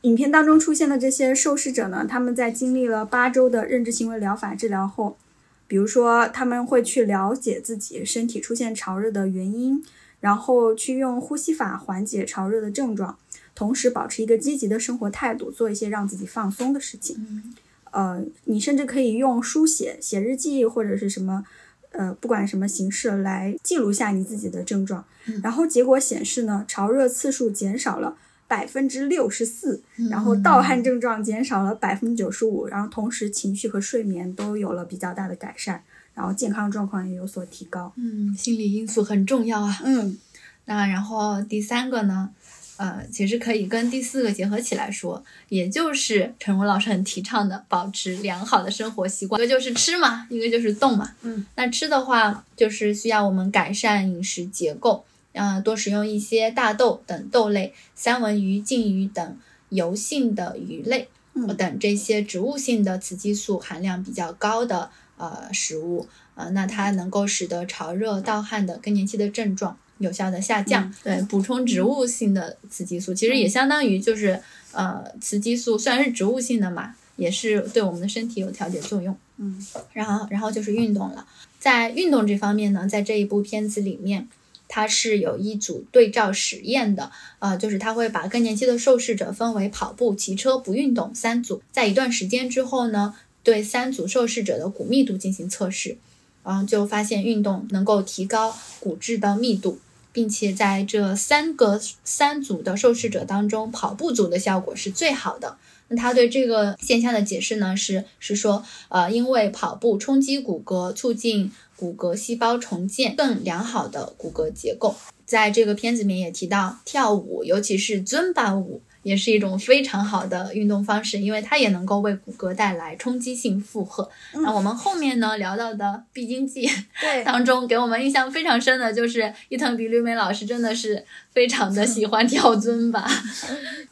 [0.02, 5.18] 影片当中出现的这些受试者呢，他们在经历了八周的认知行为疗法治疗后，
[5.66, 9.84] 比如说他们会去了解自己身体出现潮热的原因，
[10.20, 13.18] 然后去用呼吸法缓解潮热的症状，
[13.54, 17.16] 同时保持一个积极的生活态度，做一些让自己放松的事情。
[17.18, 17.54] 嗯
[17.92, 21.44] 呃，你甚至可以用书写、写日记或者是什么，
[21.90, 25.04] 呃，不管什么形式来记录下你自己的症状。
[25.26, 28.16] 嗯然后结果显示呢，潮热次数减少了
[28.50, 35.80] 百分之六十四，然后盗汗症状减少了百分之九十五，然后同时情绪和睡眠都有了比较大的改善，
[36.14, 37.92] 然后健康状况也有所提高。
[37.94, 39.80] 嗯，心理因素很重要啊。
[39.84, 40.18] 嗯，
[40.64, 42.30] 那然后第三个呢，
[42.76, 51.14] 呃，其实可以跟第四个结合起来说，也就是陈儒老师很提倡的保持良好的生活习惯，一个就是吃嘛，一个就是动嘛。
[51.22, 59.38] 嗯，那吃的话，就是需要我们改善饮食结构，呃，多食用一些大豆等豆类、三文鱼、鲭鱼等
[59.68, 70.92] 油性的鱼类，嗯等这些植物性的雌激素含量比较高的呃食物，呃，那它能够使得潮热、盗汗的更年期的症状有效的下降。
[71.04, 79.16] 对，补充植物性的雌激素，其实也相当于就是呃雌激素虽然是植物性的嘛，也是对我们的身体有调节作用。
[79.36, 81.24] 嗯，然后然后就是运动了，
[81.60, 84.28] 在运动这方面呢，在这一部片子里面。
[84.72, 95.96] 它是有一组对照实验的，呃，就是它会把更年期的受试者分为跑步、骑车、不运动三组，在一段时间之后呢，对三组受试者的骨密度进行测试，
[96.44, 99.80] 然后就发现运动能够提高骨质的密度，
[100.12, 105.56] 并且在这三个三组的受试者当中，跑步组的效果是最好的。
[105.92, 111.50] 那他对这个现象的解释呢，是是说，呃，因为跑步冲击骨骼，促进
[111.80, 114.94] 骨骼细胞重建，更良好的骨骼结构。
[115.24, 124.10] 在这个片子里面也提到，跳舞，尤其是尊巴舞，也是一种非常好的运动方式，因为它也能够为骨骼带来冲击性负荷。
[124.34, 126.68] 那我们后面呢聊到的必经记
[127.00, 133.08] 对，当中，给我们印象非常深的就是伊藤比吕美老师真的是非常的喜欢跳尊巴。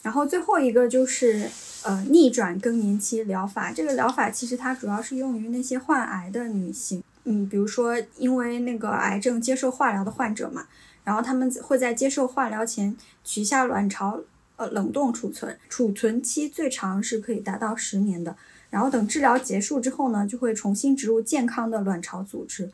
[0.02, 1.48] 然后最后一个就是
[1.84, 3.72] 呃逆转更年期疗法。
[3.72, 10.66] 这个疗法其实它主要是用于那些患癌的女性，嗯，比如说因为那个癌症接受化疗的患者嘛，
[11.04, 14.18] 然后他们会在接受化疗前取下卵巢，
[14.56, 18.34] 呃，冷冻储存，储存期最长是可以达到十年的。
[18.70, 22.70] 然后等治疗结束之后呢，就会重新植入健康的卵巢组织。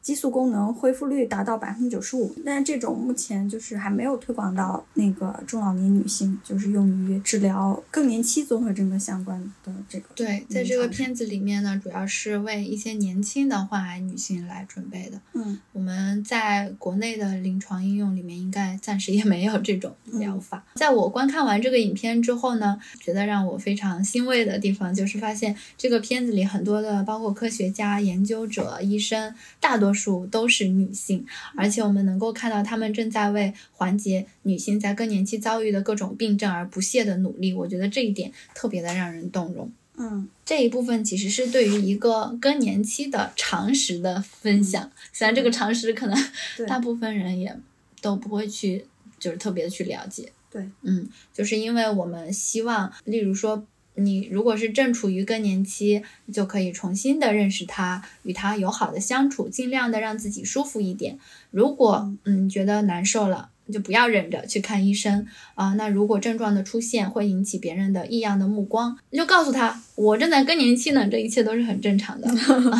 [0.00, 10.06] 激素功能恢复率达到百分之九十五，但是这种目前就是还没有推广到那个中老年女性，就是用于治疗更年期综合征的相关的这个。
[10.14, 15.20] 对，在这个片子里面呢，主要是为一些年轻的患癌女性来准备的。
[15.34, 20.64] 嗯，我们在国内的临床应用里面，应该暂时也没有这种疗法。
[20.74, 31.24] 在我观看完这个影片之后呢，觉得让我非常欣慰的地方，就是发现这个片子里很多的，包括科学家、研究者、医生，大多数都是女性，
[31.56, 37.52] 而且我们能够看到她们正在为缓解女性在更年期遭遇的各种病症而不懈的努力。
[37.52, 39.70] 我觉得这一点特别的让人动容。
[40.00, 46.16] 嗯，这一部分其实是对于一个更年期的常识的分享，虽然这个常识可能
[46.68, 47.56] 大部分人也
[48.00, 48.86] 都不会去，
[49.18, 50.30] 就是特别的去了解。
[50.50, 53.66] 对，嗯，就是因为我们希望，例如说，
[53.98, 61.18] 你如果是正处于更年期，就可以重新的认识他，与他友好的相处，尽量的让自己舒服一点。
[61.50, 72.30] 如果嗯觉得难受了，就不要忍着去看医生啊、那如果症状的出现会引起别人的异样的目光，你就告诉他，我正在更年期呢，这一切都是很正常的。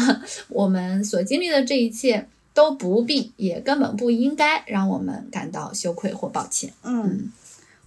[0.49, 6.73] 我们所经历的这一切都不必，也根本不应该让我们感到羞愧或抱歉。
[6.83, 7.31] 嗯，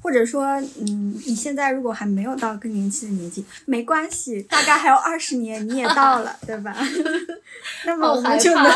[0.01, 0.45] 或者说，
[0.79, 6.75] 嗯，你现在如果还没有到更年期的年纪，没关系，大概还有二十年你也到了，对吧？
[7.85, 8.71] 那么我们就能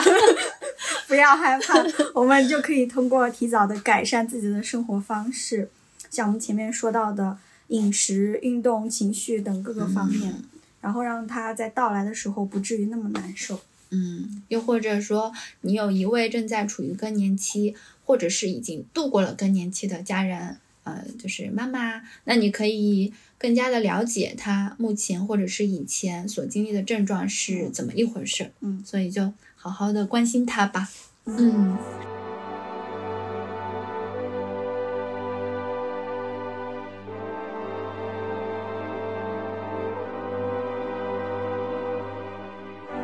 [1.08, 1.74] 不要害怕，
[2.14, 5.70] 我们就可以通过提早的改善自己的生活方式，
[6.12, 7.38] 像我们前面说到的
[7.70, 10.36] 饮食、运动、情绪等各个方面，
[10.82, 13.60] 然后让它在到来的时候不至于那么难受。
[13.90, 28.52] 嗯，又或者说，你有一位正在处于更年期，或者是已经度过了更年期的家人，呃，就是妈妈，那你可以更加的了解他目前或者是以前所经历的症状是怎么一回事。
[28.62, 30.88] 嗯，所以就好好的关心他吧。
[31.26, 31.78] 嗯。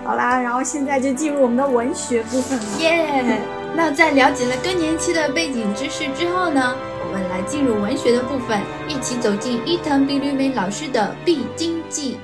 [0.04, 2.80] 好啦，然后现在就进入我们的文学部分了。
[2.80, 3.40] 耶
[3.74, 6.76] 那在了解了更年期的背景知识之后呢，
[7.12, 12.16] 我们来进入文学的部分，一起走进伊藤比吕美老师的必经记。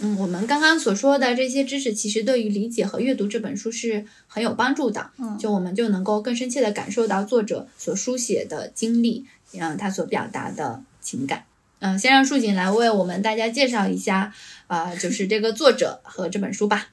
[0.00, 5.12] 嗯，我们刚刚所说的这些知识，其实对于理解和阅读这本书是很有帮助的。
[5.18, 11.44] 嗯就我们就能够更深切的感受到作者所书写的经历，嗯，他所表达的情感。
[11.78, 14.34] 嗯，先让树井来为我们大家介绍一下，
[14.66, 16.88] 呃、 就是这个作者和这本书吧。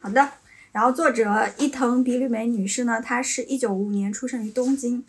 [0.00, 0.28] 好的，
[0.72, 5.04] 然后作者伊藤比吕美女士呢，她是一九五五年出生于东京，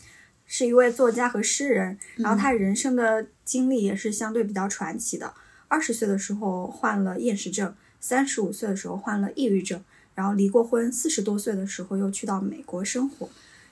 [0.55, 1.97] 是一位作家和诗人。
[2.17, 5.33] 然后他人生的经历也是相对比较传奇的。
[5.67, 13.27] 二十岁的时候患了厌食症，三十五岁的时候患了抑郁症，然后离过婚，四十多岁的时候又去到美国生活，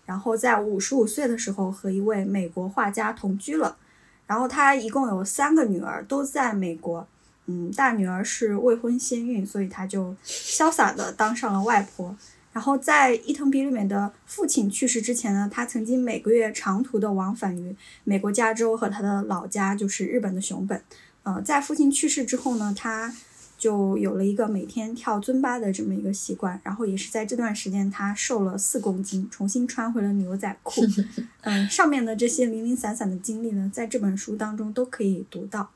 [0.07, 3.77] 然后在五十五岁的时候和一位美国画家同居了。
[4.25, 7.07] 然后他一共有三个女儿，都在美国。
[7.45, 12.15] 嗯，大女儿是未婚先孕，所以她就潇洒的当上了外婆。
[12.53, 20.81] 然后在伊藤比吕美的父亲去世之前呢，他曾经每个月长途的往返于美国加州和他的老家，就是日本的熊本。
[21.23, 23.13] 呃，在父亲去世之后呢，他
[23.57, 26.59] 就有了一个每天跳尊巴的这么一个习惯。
[26.63, 30.81] 然后也是在这段时间，他瘦了四公斤，重新穿回了牛仔裤。
[31.41, 35.69] 嗯，上面的这些零零散散的经历呢，在这本书当中都可以读到。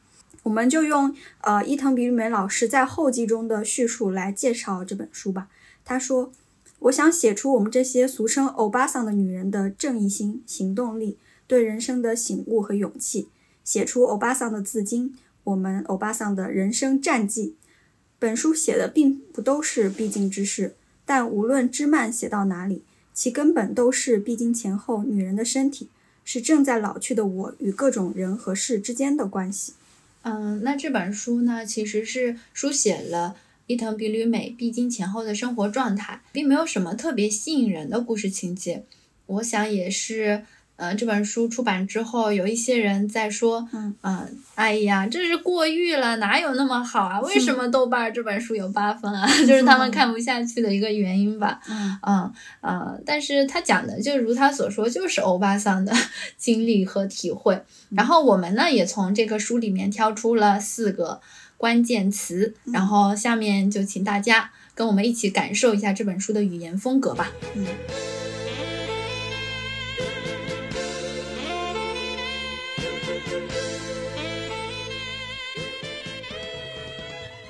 [0.43, 5.47] 我们就用呃伊藤比吕美老师在后记中的叙述来介绍这本书吧。
[5.83, 6.31] 他说
[6.79, 13.29] ：“我想写出我们这些俗称欧巴桑的女人的正义心、行动力、对人生的醒悟和勇气，
[13.63, 17.55] 写出欧巴桑的自经，我们欧巴桑的人生战绩。
[18.19, 22.83] 本书写的并不都是必经之事，但无论枝蔓写到哪里，
[23.13, 25.89] 其根本都是必经前后女人的身体，
[26.23, 29.73] 是正在老去的我与各种人和事之间的关系。”
[30.27, 33.35] 嗯，那这本书呢，其实是书写了
[33.67, 38.83] 伊藤比吕美必经前后的生活状态，并没有什么特别吸引人的故事情节。
[39.25, 40.43] 我想也是，
[40.75, 47.19] 呃，这本书出版之后，有一些人在说，嗯呃哎呀，这是过誉了，哪有那么好啊？
[47.21, 49.27] 为什么豆瓣儿这本书有八分啊？
[49.47, 51.59] 就是他们看不下去的一个原因吧。
[51.67, 55.91] 嗯嗯呃，但是他讲的就如他所说，就是欧巴桑的
[56.37, 57.59] 经历和体会。
[57.89, 61.19] 然后我们呢，也从这个书里面挑出了四个
[61.65, 67.31] 关键词，然后下面就请大家跟我们一起感受一下这本书的语言风格吧。
[67.55, 67.65] 嗯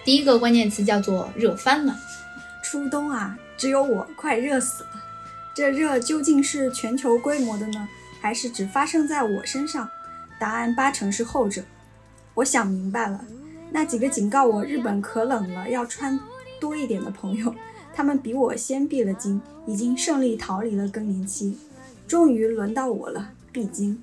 [0.05, 1.93] 第一个关键词叫做热翻了。
[2.63, 4.89] 初冬啊，只有我快热死了。
[5.53, 7.85] 这热究竟是全球规模的呢，
[8.21, 9.89] 还是只发生在我身上？
[10.39, 11.61] 答案八成是后者。
[12.35, 13.19] 我想明白了，
[13.71, 16.19] 那几个警告我日本可冷了，要穿
[16.59, 17.53] 多一点的朋友，
[17.93, 21.57] 他们比我先闭了经，已经胜利逃离了更年期。
[22.07, 24.01] 终于轮到我了，闭经。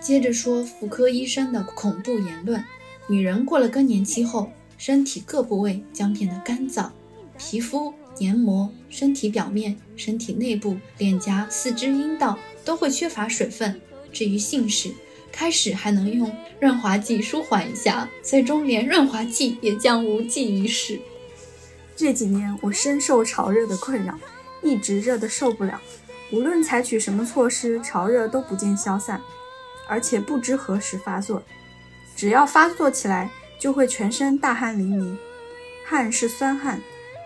[0.00, 2.62] 接着说妇科医生的恐怖言论：
[3.08, 6.90] 女人过了更年期后，身体各部位将变得干燥，
[7.36, 13.80] 皮肤、黏膜、身体表面、身体内部、脸颊、四肢、阴道都会缺乏水分。
[14.12, 14.92] 至于性事，
[15.36, 20.98] 开始还能用润滑剂舒缓一下，最终连润滑剂也将无济于事。
[21.94, 24.18] 这几年我深受潮热的困扰，
[24.62, 25.78] 一直热得受不了，
[26.32, 29.20] 无论采取什么措施，潮热都不见消散，
[29.86, 31.42] 而且不知何时发作。
[32.16, 33.30] 只要发作起来，
[33.60, 35.16] 就会全身大汗淋漓，
[35.84, 36.80] 汗是酸汗，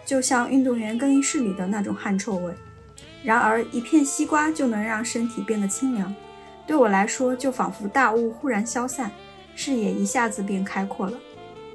[0.04, 2.52] 就像运动员更衣室里的那种汗臭味。
[3.22, 6.12] 然而，一片西瓜就能让身体变得清凉。
[6.70, 9.10] 对我来说，就仿佛大雾忽然消散，
[9.56, 11.18] 视野一下子变开阔了。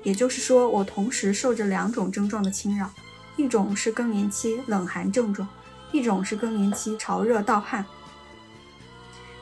[0.04, 2.89] 也就是说，我同时受着两种症状的侵扰：
[3.36, 5.46] 一种是更年期冷寒症状，
[5.91, 7.86] 一种是更年期潮热盗汗。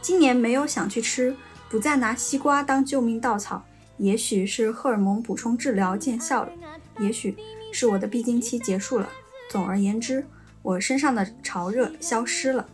[0.02, 1.36] 今年没有想去吃，
[1.70, 3.64] 不再拿西瓜当救命稻草，
[3.98, 6.52] 也许是荷尔蒙补充治疗见效了，
[6.98, 7.38] 也许
[7.72, 9.08] 是我的必经期结束了。
[9.52, 10.26] 总而言之。
[10.64, 12.66] 我身上的潮热消失了。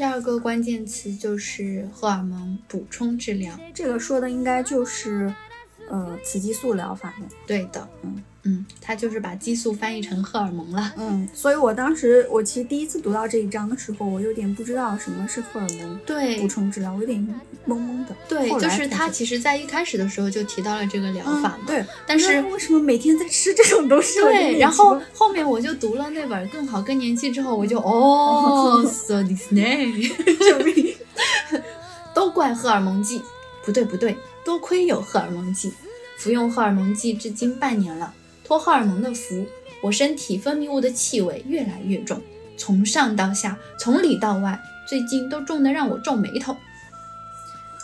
[0.00, 5.30] 第二个关键词就是荷尔蒙补充治疗，这个说的应该就是，
[5.90, 7.26] 呃，雌激素疗法的。
[7.46, 8.24] 对的，嗯。
[8.44, 10.92] 嗯，他就是把激素翻译成荷尔蒙了。
[10.96, 17.20] 嗯，所以我当时我其实第一次读到这一章的时候，我有点不知道什么是荷尔蒙对补充治疗，我有点
[17.68, 18.16] 懵懵的。
[18.28, 21.58] 对，就是他其实在一开始的时候就提到了这个疗法嘛。
[21.66, 24.18] 对，但是为什么每天在吃这种东西？
[24.20, 30.02] 对，然后后面我就读了那本《更好更年期》之后，我就哦， so this name，
[30.38, 30.94] 救命！
[32.14, 33.20] 都怪荷尔蒙剂，
[33.64, 35.72] 不对不对，多亏有荷尔蒙剂，
[36.16, 38.14] 服用荷尔蒙剂至今半年了。
[38.50, 39.46] 托荷尔蒙的福，
[39.80, 42.20] 我身体分泌物的气味越来越重，
[42.56, 46.56] 从上到下，从里到外，最近都重得让我皱眉头。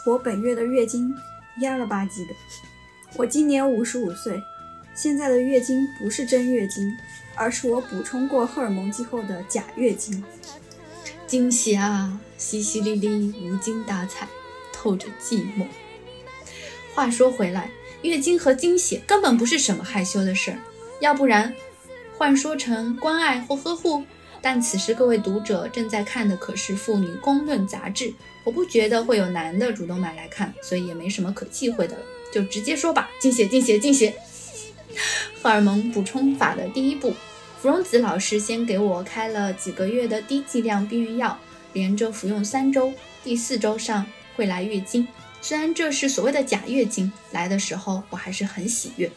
[0.05, 1.17] 我本月的月经
[1.61, 2.35] 压了吧唧的。
[3.15, 4.43] 我今年五十五岁，
[4.93, 6.85] 现在的月经不是真月经，
[7.37, 10.25] 而是我补充过荷尔蒙剂后的假月经。
[11.29, 14.27] 惊喜啊，淅淅沥沥，无精打采，
[14.73, 15.65] 透着寂寞。
[16.93, 17.71] 话说回来。
[18.03, 20.59] 月经和经血根本不是什么害羞的事儿，
[21.01, 21.53] 要不然
[22.17, 24.05] 换说成关爱或呵护。
[24.43, 28.13] 但此时各位读者正在看的可是《妇女公论》杂志，
[28.45, 33.11] 我不觉得会有男的主动买来看，所以也没什么可忌讳的了，就直接说吧。
[33.19, 34.15] 经血，经血，经血。
[35.43, 37.13] 荷尔蒙补充法的第一步，
[37.61, 41.37] 芙蓉子老师先给我开了几个月的低剂量避孕药，
[41.73, 42.93] 连着服用三周，
[43.25, 45.09] 第四周上会来月经。
[45.47, 49.09] 虽然这是所谓的假月经来的时候，我还是很喜悦。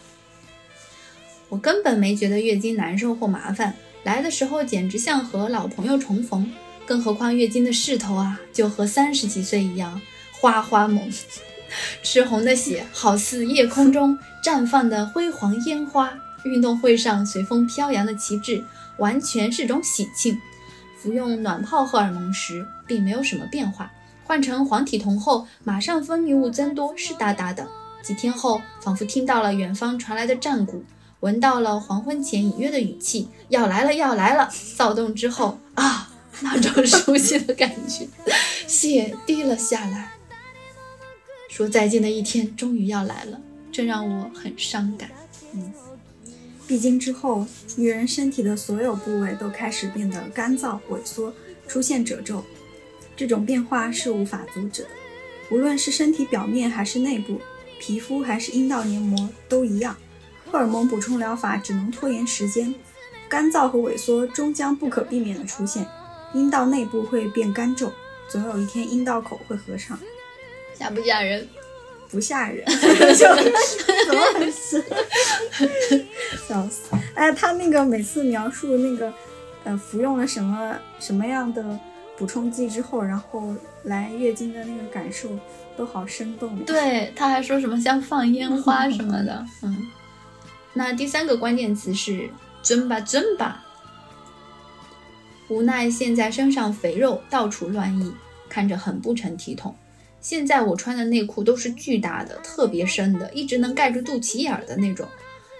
[1.48, 3.74] 我根本没觉得月经难受或麻烦，
[4.04, 6.54] 来的时候简直像和老朋友重逢。
[6.86, 10.00] 更何况月经的势头啊，就和三十几岁一样，
[10.32, 11.12] 花花猛，
[12.04, 14.16] 赤红的血好似夜空中
[14.46, 16.14] 绽放的辉煌烟花，
[16.44, 18.64] 运动会上随风飘扬的旗帜，
[18.98, 20.40] 完全是种喜庆。
[21.02, 23.92] 服用暖泡荷尔蒙时，并没有什么变化。
[24.30, 27.68] 换成黄体酮后，马上分泌物增多，湿哒哒的。
[28.04, 30.84] 几天后，仿佛听到了远方传来的战鼓，
[31.22, 34.48] 闻到了黄昏前隐约的语气，要来了，要来了！
[34.78, 36.12] 躁动之后啊，
[36.42, 38.08] 那种 熟悉的感觉，
[38.68, 40.12] 血滴了下来。
[41.50, 45.10] 说再见的一天终于要来了，这让我很伤感。
[45.54, 45.74] 嗯，
[46.68, 51.34] 闭经之后，女人身体的所有部位都开始变得干燥萎缩，
[51.68, 52.44] 出现褶皱。
[53.20, 54.90] 这种变化是无法阻止的，
[55.52, 57.42] 无论是身体表面还是内部，
[57.78, 59.94] 皮肤还是阴道黏膜都一样。
[60.50, 62.74] 荷尔蒙补充疗法只能拖延时间，
[63.28, 65.86] 干燥和萎缩终将不可避免的出现，
[66.34, 67.92] 阴道内部会变干皱，
[68.30, 70.00] 总有一天阴道口会合上。
[70.74, 71.46] 吓不吓人？
[72.10, 72.64] 不吓人，
[74.08, 74.82] 怎么回事？
[76.48, 76.84] 笑死！
[77.16, 79.14] 哎，他那个每次描述那个，
[79.66, 81.80] 呃，服用了什么什么样的？
[82.20, 85.30] 补充剂之后，然后来月经的那个感受
[85.78, 86.60] 都好生动。
[86.66, 89.46] 对，他还说什么像放烟花 什么的。
[89.64, 89.88] 嗯，
[90.74, 92.30] 那第三个关键词是
[92.62, 93.66] 尊吧尊吧。
[95.48, 98.14] 无奈现在身上肥肉到处乱溢，
[98.50, 99.74] 看着很不成体统。
[100.20, 105.08] 现在我穿的内裤都是巨大的、特别深的，一直能盖住肚脐眼的那种。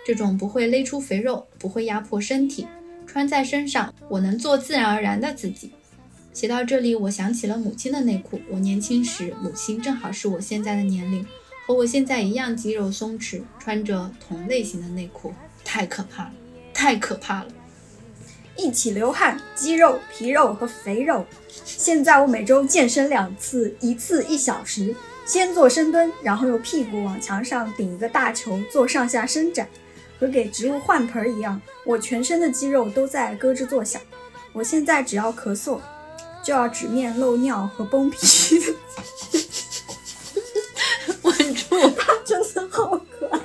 [0.06, 2.68] 这种不会勒出肥肉，不会压迫身体，
[3.08, 5.72] 穿在身上我能做自然而然的自己。
[6.32, 8.40] 写到这里，我想起了母亲的内裤。
[8.50, 11.26] 我年轻时，母亲正好是我现在的年龄，
[11.66, 15.34] 和我现在一样肌肉松弛，穿着同类型的内裤，
[15.66, 16.32] 太可怕了，
[16.74, 17.48] 太可怕了！
[18.56, 21.26] 一起流汗，肌肉、皮肉和肥肉。
[21.66, 29.68] 现在我每周健身两次，一次一小时，先做深蹲，然后用屁股往墙上顶一个大球，做上下伸展，
[30.20, 31.62] 和给植物换盆一样。
[31.86, 34.02] 我全身的肌肉都在咯吱作响。
[34.54, 35.80] 我现在只要咳嗽。
[36.44, 38.18] 就要直面漏尿和崩皮。
[41.22, 43.40] 稳住，他 真的好可爱。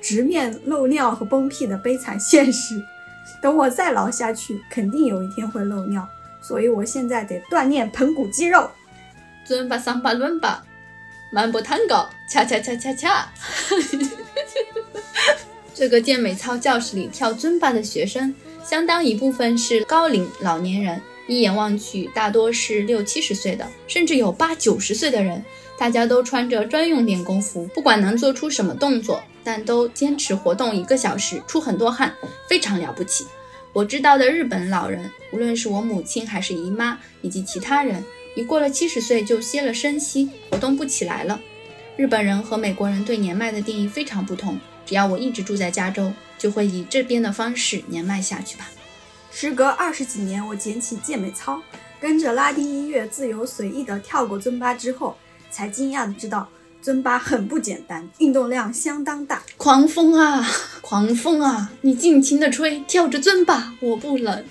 [0.00, 2.82] 直面漏尿和崩屁的悲惨现实，
[3.42, 6.06] 等我再老下去，肯定有一天会漏尿，
[6.42, 8.70] 所以我现在得锻炼盆骨肌肉。
[9.46, 10.64] 尊巴桑巴伦巴，
[11.30, 13.28] 满步探戈，恰恰恰恰恰。
[15.74, 25.44] 这个健美操教室里跳尊巴的学生相当一部分是高龄老年人，一眼望去，大多是六七十岁的，甚至有八九十岁的人。
[25.76, 32.14] 大家都穿着专用练功服，不管能做出什么动作，但都坚持活动一个小时，出很多汗，
[32.48, 33.26] 非常了不起。
[33.74, 38.02] 我知道的日本老人，无论是我母亲还是姨妈，以及其他人，
[38.34, 41.38] 一过了七十岁就歇了生息，活动不起来了。
[41.96, 44.58] 日本人和美国人对年迈的定义非常不同。
[44.86, 46.12] 只要我一直住在加州，
[46.44, 48.70] 就会以这边的方式年迈下去吧。
[49.32, 51.58] 时隔二十几年，我捡起健美操，
[51.98, 55.16] 跟着拉丁音乐自由随意地跳过尊巴之后，
[55.50, 56.46] 才惊讶地知道
[56.82, 59.42] 尊巴很不简单，运动量相当大。
[59.56, 60.46] 狂风啊，
[60.82, 64.44] 狂风啊，你尽情的吹，跳着尊巴，我不冷。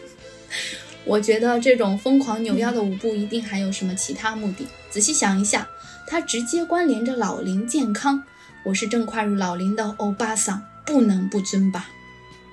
[1.05, 4.67] 我觉得这种疯狂扭腰的舞步一定还有什么其他目的。
[4.89, 5.67] 仔细想一下，
[6.07, 8.23] 它直接关联着老龄健康。
[8.65, 11.87] 我是正跨入老龄的欧巴桑，不能不尊巴。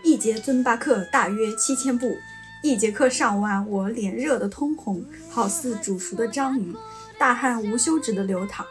[0.03, 2.17] 一节尊巴课大约七千步，
[2.63, 6.75] 一节课上完，我脸热得通红，好似煮熟的章鱼，
[7.19, 8.65] 大汗无休止的流淌，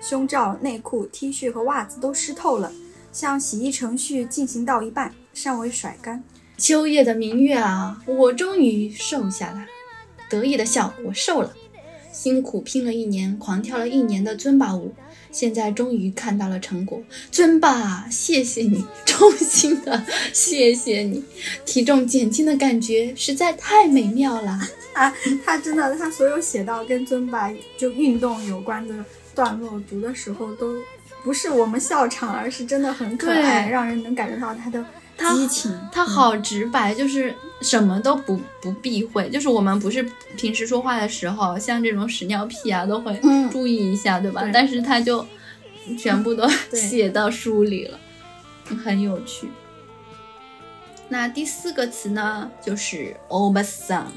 [0.00, 2.72] 胸罩、内裤、T 恤和袜子都湿透了，
[3.12, 6.22] 像洗衣程序进行到一半，尚未甩干。
[6.56, 9.66] 秋夜的明月啊，我终于瘦下来，
[10.30, 11.52] 得意的笑，我瘦了。
[12.12, 14.92] 辛苦拼了一年，狂跳了一年的尊巴舞。
[15.30, 21.22] 现在终于看到了成果，尊爸，谢谢你，衷心的谢谢你，
[21.64, 24.58] 体重减轻的感觉实在太美妙了
[24.94, 25.14] 啊！
[25.44, 28.94] 他真的，他所有写到跟尊爸就运动有关的
[29.34, 30.74] 段落，读的时候都
[31.22, 34.84] 不是我们笑场，而是真的很可爱，让人能感觉到他的。
[35.18, 39.28] 激情，他好直白，就是什么都不不避讳。
[39.28, 40.02] 就是我们不是
[40.36, 44.48] 平时说话的时候，像这种屎尿屁啊，都会注意一下，对吧？
[44.52, 45.26] 但是他就
[45.98, 47.98] 全部都 写到书里了，
[48.84, 49.48] 很有趣。
[51.08, 54.12] 那第四个词呢，就是欧巴桑。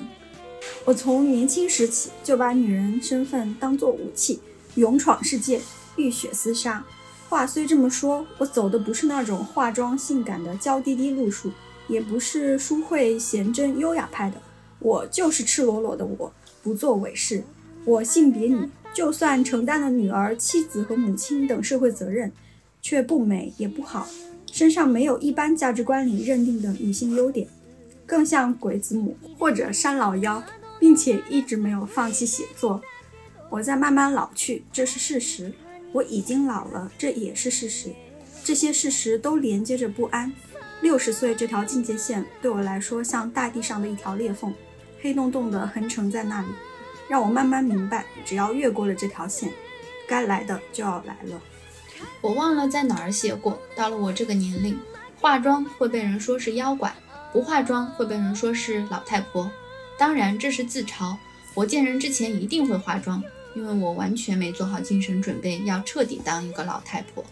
[0.86, 4.39] 我从年轻时起就把女人身份当做武器，
[4.76, 5.62] 勇闯世界，
[5.95, 6.84] 浴血厮杀。
[7.32, 11.50] 话虽这么说，我走的不是那种化妆性感的娇滴滴路数，
[11.88, 14.36] 也不是淑慧贤贞优雅派的，
[14.80, 17.46] 我就是赤裸裸的我，不做伪饰。
[17.86, 22.30] 我性别女，就算承担了女儿、妻子和母亲等社会责任，
[22.82, 24.10] 却不美也不好，
[24.52, 27.48] 身上没有一般价值观里认定的女性优点，
[28.06, 30.44] 更像鬼子母或者山老妖，
[30.82, 32.82] 并且一直没有放弃写作。
[33.50, 35.54] 我在慢慢老去，这是事实。
[35.92, 37.94] 我已经老了，这也是事实。
[38.44, 40.32] 这些事实都连接着不安。
[40.82, 44.54] 六十岁这条境界线对我来说像大地上的一条裂缝，
[45.02, 46.48] 黑洞洞的横沉在那里，
[47.08, 49.52] 让我慢慢明白，只要越过了这条线，
[50.08, 51.39] 该来的就要来了。
[52.20, 54.80] 我忘了在哪儿写过，到了我这个年龄，
[55.20, 56.92] 化妆会被人说是妖怪，
[57.32, 59.52] 不化妆会被人说是老太婆。
[60.00, 61.16] 当然这是自嘲。
[61.54, 63.22] 我见人之前一定会化妆。
[63.54, 67.24] 因为我完全没做好精神准备，要彻底当一个老太婆。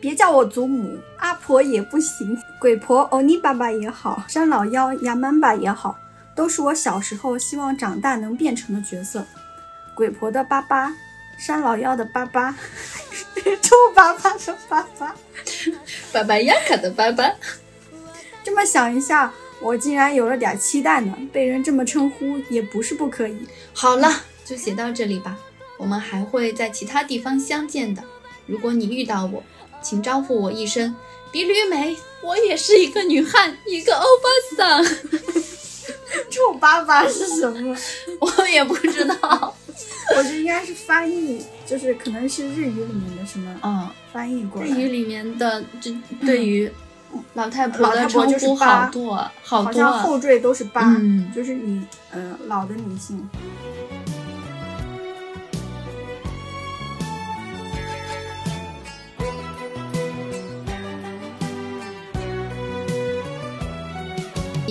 [0.00, 5.96] 别叫我祖母，阿婆也不行，鬼婆欧尼爸爸也好，山老妖亚曼巴也好，
[6.34, 9.24] 都是我小时候希望长大能变成的角色。
[9.94, 10.92] 鬼婆的爸爸，
[11.38, 12.50] 山老妖的爸爸，
[13.62, 15.14] 猪爸爸的爸爸，
[16.12, 17.30] 爸爸亚卡的爸爸。
[18.42, 21.16] 这么想一下，我竟然有了点期待呢。
[21.32, 23.46] 被人这么称呼也不是不可以。
[23.72, 24.10] 好了。
[24.52, 25.34] 就写到这里吧，
[25.78, 28.04] 我们还会在其他地方相见的。
[28.44, 29.42] 如果你遇到我，
[29.80, 30.94] 请招呼我一声
[31.32, 34.84] “比吕美”，我也是一个女汉，一个欧巴桑。
[36.30, 37.74] 臭巴巴是什么？
[38.20, 39.56] 我也不知道，
[40.14, 44.68] 我觉得应该是翻译，就是可能是日语里面的什么，嗯，翻译过来。
[44.68, 46.70] 日语里面的这对于
[47.32, 50.94] 老太婆的称呼好多，好多，好像后缀都是“八”，
[51.34, 51.82] 就是你，
[52.12, 53.26] 嗯，老的女性。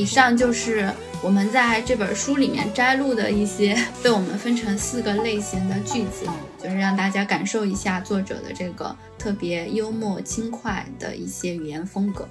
[0.02, 0.92] 以上就是
[1.22, 6.26] 我们在这本书里面摘录的一些被我们分成四个类型的句子，
[6.58, 12.28] 就是让大家感受一下作者的这个特别幽默轻快的一些语言风格。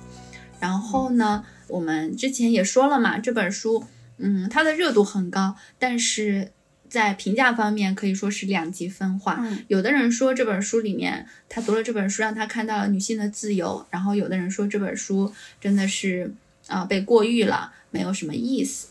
[0.58, 3.84] 然后呢，我们之前也说了嘛，这本书，
[4.18, 6.50] 嗯，它的热度很高，但是
[6.88, 9.38] 在评价方面可以说是两极分化。
[9.42, 16.34] 嗯有的人说这本书里面，他读了这本书让他看到了女性的自由，然后有的人说这本书真的是
[16.70, 18.88] 啊、呃被过誉了，没有什么意思。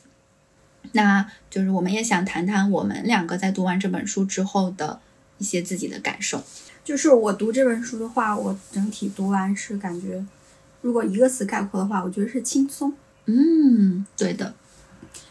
[0.91, 4.99] 那就是我们也想谈谈我们两个在读完这本书之后的
[5.37, 6.43] 一些自己的感受。
[6.83, 10.25] 就是我读这本书的话，我整体读完是感觉，
[10.81, 12.93] 如果一个词概括的话，我觉得是轻松。
[13.25, 14.55] 嗯，对的，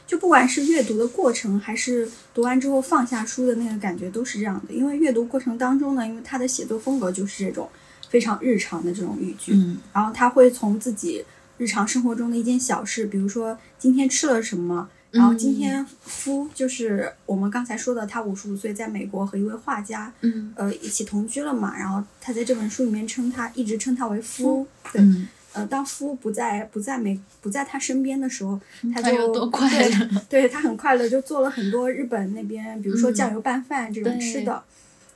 [0.07, 4.73] 就不管是阅读的过程，还是读完之后放下书的那个感觉，都是这样的。
[4.73, 7.69] 因为阅读过程当中呢，因为他的写作风格就是这种
[8.09, 11.25] 非常日常的这种语句，嗯然后他会从自己
[11.59, 28.61] 日常生活中的一件小事，比如说今天吃了什么，然后今天夫就是我们刚才说的，他五十五岁在美国和一位画家嗯呃一起同居了嘛，然后他在这本书里面称他一直称他为夫，对，嗯，呃，当夫不在不在美不在他身边的时候，
[28.95, 30.23] 他他就有多快对乐？
[30.29, 34.63] 对他很快乐，就做了很多日本那边，比如说嗯酱油拌饭这种吃的，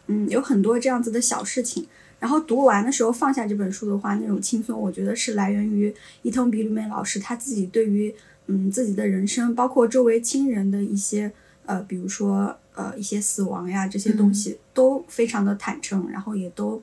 [0.07, 1.87] 嗯，有很多这样子的小事情。
[2.23, 5.93] 然后读完的时候放下这本书的话，那种轻松，我觉得是来源于
[6.23, 8.15] 伊藤比吕美老师他自己对于
[8.47, 11.33] 嗯自己的人生，包括周围亲人的一些
[11.67, 16.81] 呃，比如说呃一些死亡呀这些东西，都非常的坦诚，然后也都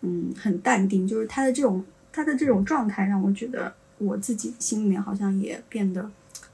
[0.00, 6.10] 嗯很淡定，就是他的这种他的这种状态让我觉得我自己心里面好像也变得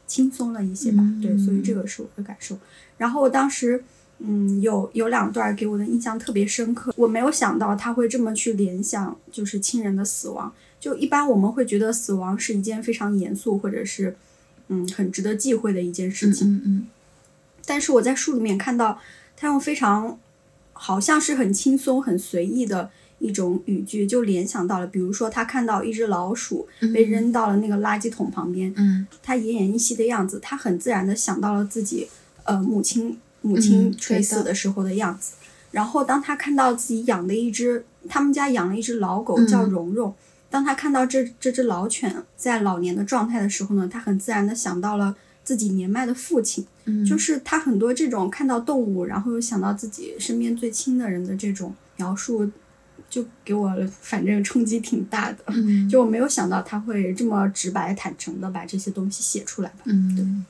[0.07, 1.03] 轻松了一些吧。
[1.23, 2.59] 对，所以这个是我的感受。
[2.99, 3.83] 然后当时。
[4.23, 10.53] 嗯，有有两段给我的印象特别深刻，我没有想到他会这么去联想，就是亲人的死亡。
[10.79, 14.17] 就一般我们会觉得死亡是一件非常严肃或者是
[14.69, 16.87] 嗯很值得忌讳的一件事情，嗯嗯
[17.67, 18.99] 但是我在书里面看到
[19.37, 20.19] 他用非常
[20.73, 29.07] 好像是很轻松、很随意的一种语句，就联想到了，比如说他看到一只老鼠被扔到了那个垃圾桶旁边，嗯。
[29.23, 32.09] 他奄奄一息的样子，他很自然的想到了自己
[32.45, 35.33] 呃母亲母亲嗯垂死的的时候的样子。
[35.71, 40.15] 然后当他看到自己养的一只，他们家养了一只老狗嗯叫蓉蓉。
[40.51, 45.15] 当他看到这这只老犬在老年的状态的时候呢，他很自然的想到了
[45.45, 46.67] 自己年迈的父亲。
[46.87, 52.51] 嗯，就是他很多这种看到动物，然后又想到自己身边最亲的人的这种描述，
[53.09, 55.39] 就给我反正冲击挺大的。
[55.47, 59.83] 嗯就我没有想到他会这么直白坦诚的把这些东西写出来吧。
[59.85, 60.45] 嗯，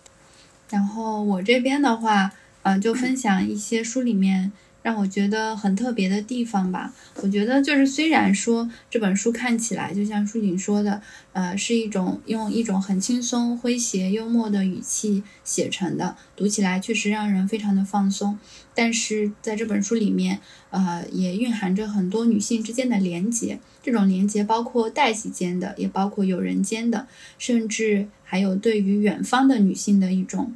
[0.70, 2.32] 然后我这边的话，
[2.62, 4.52] 呃，就分享一些书里面
[4.82, 6.94] 让我觉得很特别的地方吧。
[7.22, 11.02] 我觉得就是虽然说这本书看起来就像书景说的，
[11.32, 18.38] 呃，是一种用一种很轻松、诙谐、幽默的语气写成的，读起来确实让人非常的放松。
[18.74, 20.40] 但是在这本书里面，
[20.70, 23.58] 呃，也蕴含着很多女性之间的连结。
[23.82, 27.06] 这种连结包括代际间的，也包括友人间的，
[27.38, 30.54] 甚至还有对于远方的女性的一种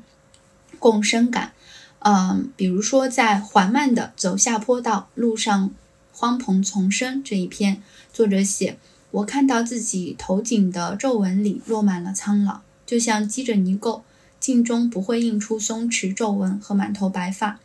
[0.78, 1.52] 共生感。
[2.04, 5.70] 嗯，比如说在缓慢地走下坡道，路上
[6.12, 7.82] 荒蓬丛生这一篇，
[8.12, 8.76] 作者写：
[9.10, 14.02] 我看到自己头颈的皱纹里落满了苍老，就像积着泥垢，
[14.38, 17.58] 镜中不会映出松弛皱纹和满头白发。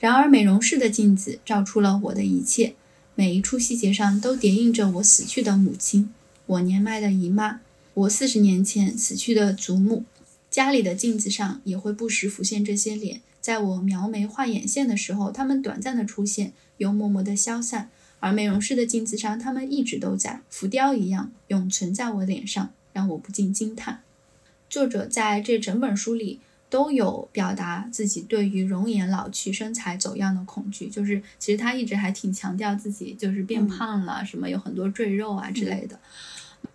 [0.00, 2.74] 然而美容室的镜子照出了我的一切，
[3.14, 6.08] 每一处细节上都叠印着我死去的母亲，
[6.46, 7.60] 我年迈的姨妈，
[7.92, 10.04] 我四十年前死去的祖母。
[10.50, 24.00] 家里的镜子上也会不时浮现这些脸，在我描眉画眼线的时候，它们短暂的出现，又默默的消散；而美容室的镜子上，它们一直都在，浮雕一样永存在我脸上，让我不禁惊叹。
[24.70, 26.40] 作者在这整本书里
[26.70, 36.00] 都有表达自己对于容颜老去、身材走样的恐惧，就是其实他一直还挺强调自己就是变胖了，什么有很多赘肉啊之类的。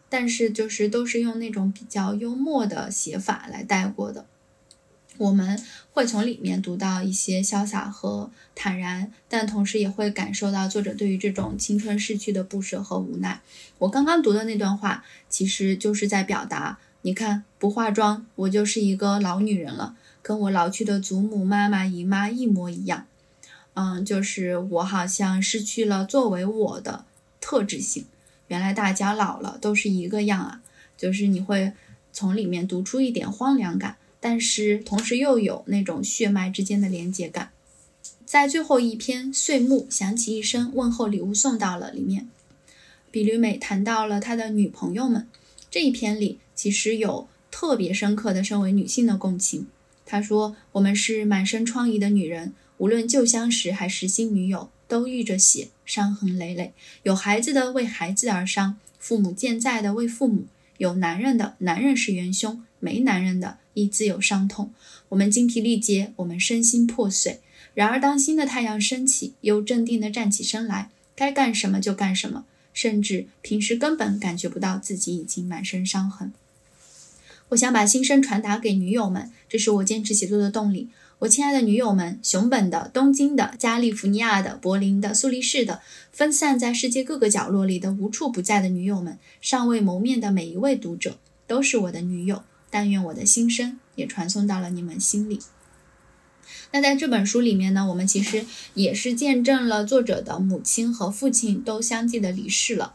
[0.08, 4.28] 但是就是都是用那种比较幽默的写法来带过的。
[5.20, 5.62] 我们
[5.92, 13.42] 会从里面读到一些潇洒和坦然，但同时也会感受到作者对于这种青春逝去的不舍和无奈。
[13.80, 23.06] 我刚刚读的那段话，其实就是在表达：你看，不化妆，我就是一个老女人了，跟我老去的祖母、妈妈、姨妈一模一样。
[23.74, 27.04] 嗯，就是我好像失去了作为我的
[27.42, 28.06] 特质性。
[28.48, 30.62] 原来大家老了都是一个样啊，
[30.98, 31.74] 就是你会
[32.12, 37.52] 从里面读出一点荒凉感，但是同时又有那种血脉之间的连结感。
[38.26, 42.28] 在最后一篇岁暮响起一声问候礼物送到了里面，
[43.10, 45.28] 比吕美谈到了她的女朋友们。
[45.72, 49.68] 这一篇里其实有特别深刻的身为女性的共情。
[50.06, 56.74] 她说：“我们是满身疮痍的女人，无论旧相识还是新女友。”都遇着血，伤痕累累。
[57.04, 60.48] 有孩子的为孩子而伤，父母健在的为父母。
[60.80, 64.72] 有男人的，男人是元凶，没男人的亦自有伤痛。
[65.10, 67.40] 我们精疲力竭，我们身心破碎。
[67.74, 76.34] 然而，当新的太阳升起，又镇定地站起身来，该干什么就干什么，甚至平时根本感觉不到自己已经满身伤痕。
[77.50, 80.90] 我想把心声传达给女友们，这是我坚持写作的动力。
[81.20, 91.18] 我亲爱的女友们，熊本的、东京的、加利福尼亚的、柏林的、苏黎世的，分散在世界各个角落里的无处不在的女友们，尚未谋面的每一位读者，
[91.48, 92.44] 都是我的女友。
[92.70, 95.40] 但愿我的心声也传送到了你们心里。
[96.72, 102.94] 那在这本书里面呢，我们其实也是见证了作者的母亲和父亲都相继的离世了。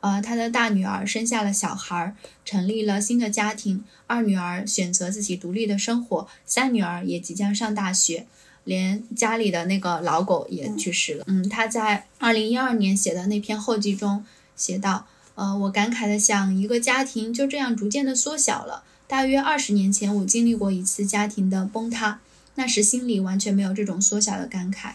[0.00, 2.14] 呃，他的大女儿生下了小孩，
[2.44, 8.26] 成立了新的家庭；二女儿选择自己独立的生活；三女儿也即将上大学，
[8.64, 11.24] 连家里的那个老狗也去世了。
[11.26, 18.84] 嗯，他在二零一二年写的那篇后记中写道：“呃，我感慨的想，一个家庭就这样逐渐的缩小了。
[19.06, 22.20] 大约二十年前，我经历过一次家庭的崩塌，
[22.56, 24.92] 那时心里完全没有这种缩小的感慨。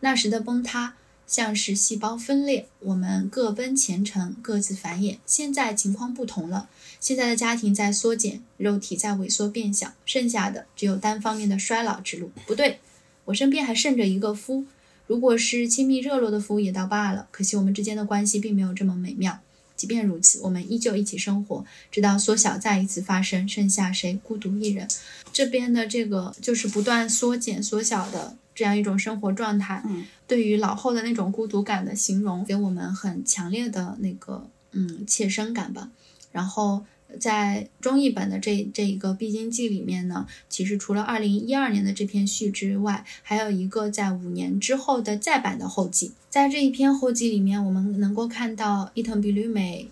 [0.00, 0.94] 那时的崩塌。”
[1.30, 5.18] 像是细胞分裂，我们各奔前程，各自繁衍。
[5.24, 12.32] 现在情况不同了，现在的家庭在缩减，肉体在萎缩变小，剩下的只有单方面的衰老之路。
[12.48, 12.80] 不对，
[13.26, 14.64] 我身边还剩着一个夫，
[15.06, 17.28] 如果是亲密热络的夫也倒罢了。
[17.30, 19.38] 可惜我们之间的关系并没有这么美妙。
[19.80, 24.86] 即便如此，我们依旧一起生活，直到缩小再一次发生，剩下谁孤独一人？
[25.32, 28.36] 这边的这个就是不断缩减、缩小的。
[28.52, 35.88] 这样一种生活状态，嗯，对于老后的那种孤独感的形容，给我们很强烈的那个嗯切身感吧。
[36.30, 36.84] 然后
[37.18, 46.12] 在中译本的这这一个必经记里面呢，其实除了二零一二年的这篇序之外，还有一个在五年之后的再版的后记。
[46.28, 49.88] 在这一篇后记里面，我们能够看到伊藤比吕美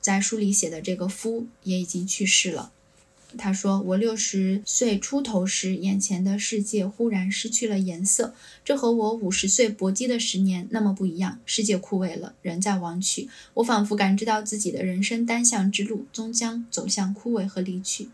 [0.00, 2.72] 在书里写的这个夫也已经去世了。
[3.36, 8.34] 他说：“我六十岁出头时，眼前的世界忽然失去了颜色。
[8.64, 11.38] 这和我五十岁搏击的十年那么不一样。
[11.44, 13.28] 世界枯萎了，人在亡去。
[13.54, 18.08] 我仿佛感知到自己的人生单向之路终将走向枯萎和离去。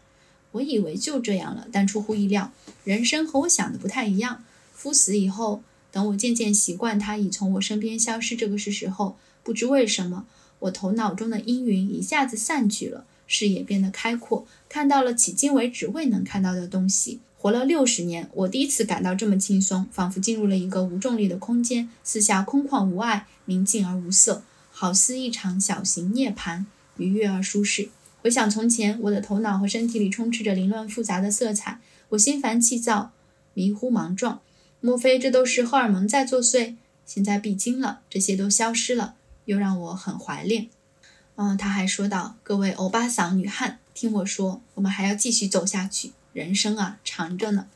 [0.52, 2.52] 我以为就这样了，但出乎意料，
[2.84, 4.44] 人生和我想的不太一样。
[4.74, 10.26] 夫死以后，等我渐渐习惯他已从我身边消失这个事实后，不知为什么，
[10.58, 17.20] 我头脑中的阴云一下子散去了。”视野变得开阔，看到了迄今为止未能看到的东西。
[17.39, 26.66] 活了六十年，我第一次感到这么轻松，仿佛进入了一个无重力的空间，四下空旷无碍，宁静而无色，好似一场小型涅槃，
[26.99, 27.89] 愉悦而舒适。
[28.20, 31.80] 回想从前，我的头脑和身体里充斥着凌乱复杂的色彩，
[32.11, 33.12] 我心烦气躁，
[33.55, 34.41] 迷糊莽撞。
[34.83, 36.74] 莫非这都是荷尔蒙在作祟？
[37.07, 39.14] 现在必经了，这些都消失了，
[39.47, 40.68] 又让我很怀恋。
[41.37, 46.12] 嗯，他还说道：“各位欧巴桑女汉，听我说，我们还要继续走下去。
[46.35, 47.66] 人生啊，长着呢。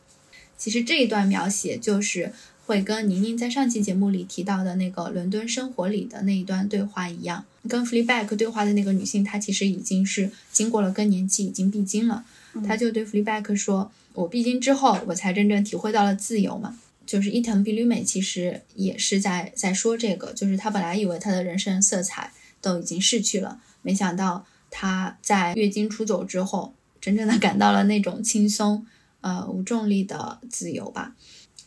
[0.59, 2.33] 其实这一段描写就是
[2.67, 7.45] 会跟宁宁在上期节目里提到的那个伦敦生活里的那一段对话一样。
[7.69, 12.25] 跟 Fleabag 对话的那个女性，她其实已经是经过了更年期，已经闭经了。
[12.67, 22.31] 她就对 Fleabag 说：‘我闭经之后，我才真正体会到了自由嘛。’就是伊藤比吕美其实也是在在说这个，就是她本来以为她的人生色彩。”
[22.67, 28.85] 都已经逝去了，没想到她在月经出走之后，真正的感到了那种轻松，
[29.21, 31.15] 呃，无重力的自由吧。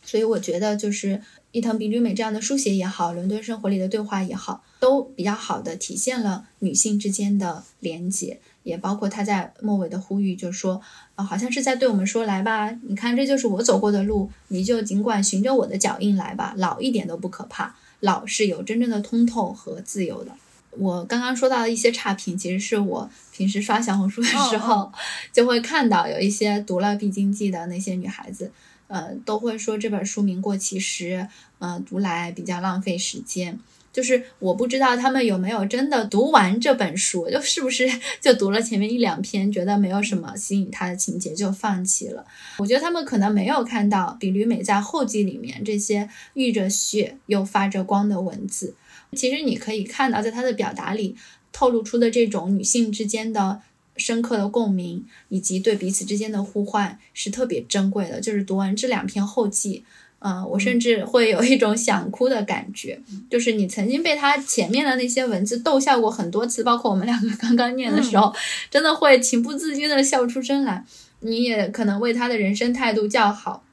[0.02, 1.22] 所以我觉得，就是
[1.52, 10.82] 伊藤比吕美这样的书写也好，伦敦生活里的对话也好，都比较好的体现了女性之间的连结，也包括她在末尾的呼吁，就是说，
[11.14, 20.32] 啊，好像是在对我们说，来吧，你看这就是我走过的路，你就尽管循着我的脚印来吧，老一点都不可怕，老是有真正的通透和自由的。
[20.70, 24.90] 我刚刚说到的一些差评，其实是我平时刷小红书的时候
[25.32, 28.52] 就会看到，有一些读了《必经记》的那些女孩子，
[28.86, 31.26] 呃，都会说这本书名过其实，
[31.58, 33.58] 呃，读来比较浪费时间。
[33.92, 37.90] 就是我不知道他们有没有真的读完这本书，就是不是
[38.20, 42.24] 就读了前面一两篇，觉得没有什么吸引他的情节就放弃了。
[42.58, 48.74] 我觉得他们可能没有看到比吕美在后记里面这些遇着血又发着光的文字。
[49.12, 51.16] 其实你可以看到，在她的表达里
[51.52, 53.60] 透露出的这种女性之间的
[53.96, 58.20] 深刻的共鸣，以及对彼此之间的呼唤，是特别珍贵的。
[58.20, 59.84] 就是读完这两篇后记，
[60.20, 63.00] 嗯，我甚至会有一种想哭的感觉。
[63.28, 68.32] 就是你曾经被她前面的那些文字逗笑过很多次，包括我们两个刚刚念的时候，
[68.70, 70.84] 真的会情不自禁的笑出声来。
[71.20, 73.64] 你也可能为她的人生态度叫好。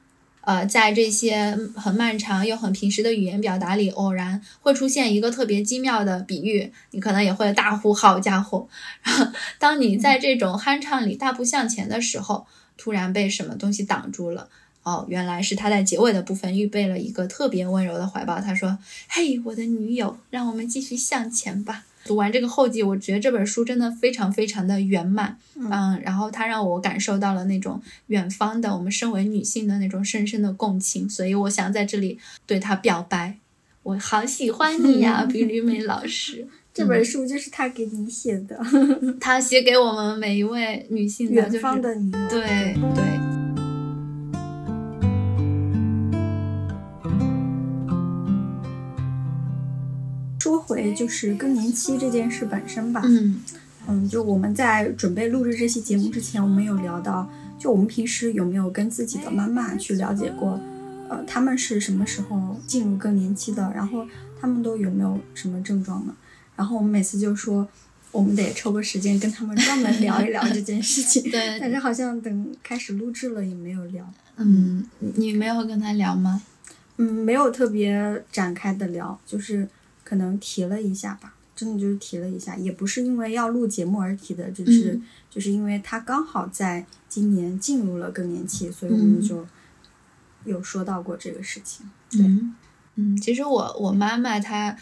[0.48, 8.66] 呃，在这些很漫长又很平实的语言表达里，偶然会出现一个特别精妙的比喻，你可能也会大呼“好家伙”。
[9.60, 12.46] 当你在这种酣畅里大步向前的时候，
[12.78, 14.48] 突然被什么东西挡住了。
[14.84, 18.40] 哦，原来是他在结尾的部分预备了一个特别温柔的怀抱。
[18.40, 25.36] 他说：“嘿，我的女友，让我们继续向前吧。”读完这个后记，我觉得这本书真的非常非常的圆满。
[25.56, 31.06] 嗯，然后它让我感受到了那种远方的我们身为女性的那种深深的共情。
[31.06, 33.36] 所以我想在这里对他表白，
[33.82, 36.48] 我好喜欢你呀， 比吕美老师。
[36.72, 38.58] 这本书就是他给你写的，
[39.20, 42.28] 他写给我们每一位女性的远方的女友。
[42.30, 43.37] 对对。
[50.48, 53.38] 说回就是更年期这件事本身吧，嗯
[53.86, 60.58] 嗯，就我们在准备录制这期节目之前，我们有聊到，就我们平时有没有跟自己的妈妈去了解过，
[61.10, 64.06] 呃，他们是什么时候进入更年期的，然后
[64.40, 66.16] 他们都有没有什么症状呢？
[66.56, 67.68] 然后我们每次就说，
[68.10, 71.22] 我们得抽个时间跟他们专门聊一聊这件事情。
[71.30, 74.10] 对，但是好像等开始录制了也没有聊。
[74.36, 74.82] 嗯，
[75.16, 76.40] 你没有跟他聊吗？
[76.96, 79.68] 嗯，没有特别展开的聊，就是。
[80.08, 84.98] 可能提了一下吧，真的就是提了一下，也不是因为要录节目而提的，就是
[85.28, 89.46] 就是因为他刚好在今年进入了更年期，所以我们就
[90.46, 91.84] 有说到过这个事情。
[92.10, 92.24] 对，
[92.94, 94.74] 嗯，其实我我妈妈她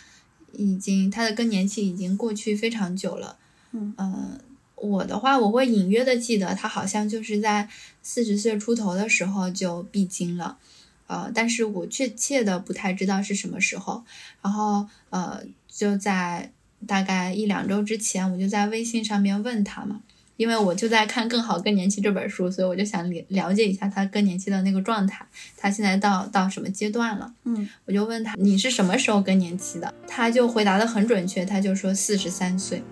[0.52, 3.36] 已经她的更年期已经过去非常久了。
[3.72, 4.38] 嗯，
[4.76, 7.68] 我的话我会隐约的记得她好像就是在
[8.00, 10.58] 四十岁出头的时候就闭经了。
[11.06, 14.04] 呃，但是我确切的不太知道是什么时候，
[14.42, 16.50] 然后呃，就在
[16.86, 20.00] 大概一两周之前，我就在微信上面问他嘛，
[20.36, 25.24] 因为我就在看《更好更年期》这本书，所以我就想了了解一下他更年期的那个状态，
[25.56, 27.32] 他现在到到什么阶段了？
[27.44, 29.92] 嗯，我就问他你是什么时候更年期的？
[30.06, 32.82] 他就回答的很准确，他就说四十三岁。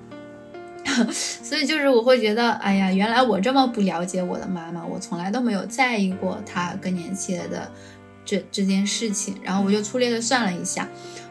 [1.11, 7.71] 所以就是我会觉得，哎呀，原来我这么不了解我的妈妈，我从来都没有在意过她更年期的。
[8.25, 10.89] 这这件事情，然后我就粗略的算了一下，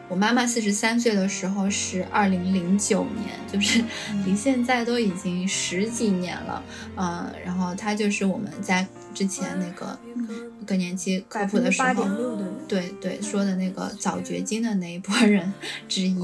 [0.08, 3.82] 我妈妈四十三岁的时候是二零零九年，就是
[4.24, 6.62] 离现在都已经十几年了，
[6.96, 9.96] 嗯，然后她就是我们在之前那个
[10.66, 12.04] 更年期科普的时候，
[12.66, 15.52] 对对说的那个早绝经的那一波人
[15.88, 16.16] 之一，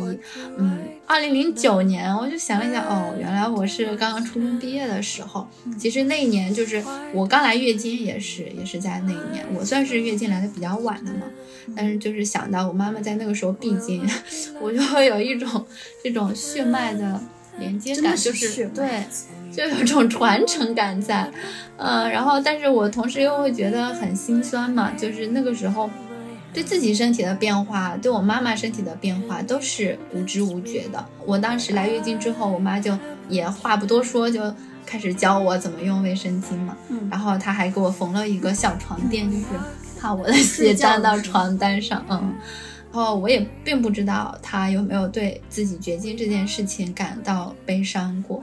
[0.57, 5.47] 嗯，二零零九年，我就想了一下，哦，原来我是刚刚初中毕业的时候，
[5.78, 6.82] 其实那一年就是
[7.12, 11.26] 我刚来月经也是也是在那一年，我算是月经来的比较晚的嘛，
[11.76, 14.03] 但是就是想到我妈妈在那个时候闭经，
[14.61, 15.66] 我就会有一种
[16.03, 17.20] 这种血脉的
[17.59, 19.05] 连接感，就是对。
[19.51, 21.28] 就有种传承感在，
[21.76, 25.90] 嗯，然后，但是我同时又会觉得很心酸嘛，就是那个时候，
[26.55, 31.05] 对自己身体的变化，对我妈妈身体的变化都是无知无觉的。
[31.26, 32.96] 我当时来月经之后，我妈就
[33.28, 34.55] 也话不多说，就
[34.86, 36.76] 开始教我怎么用卫生巾嘛，
[37.11, 39.46] 然后她还给我缝了一个小床垫，就是
[40.01, 42.32] 怕我的血沾到床单上，嗯，
[42.93, 48.43] 然后我也并不知道他有没有对自己绝经这件事情感到悲伤过。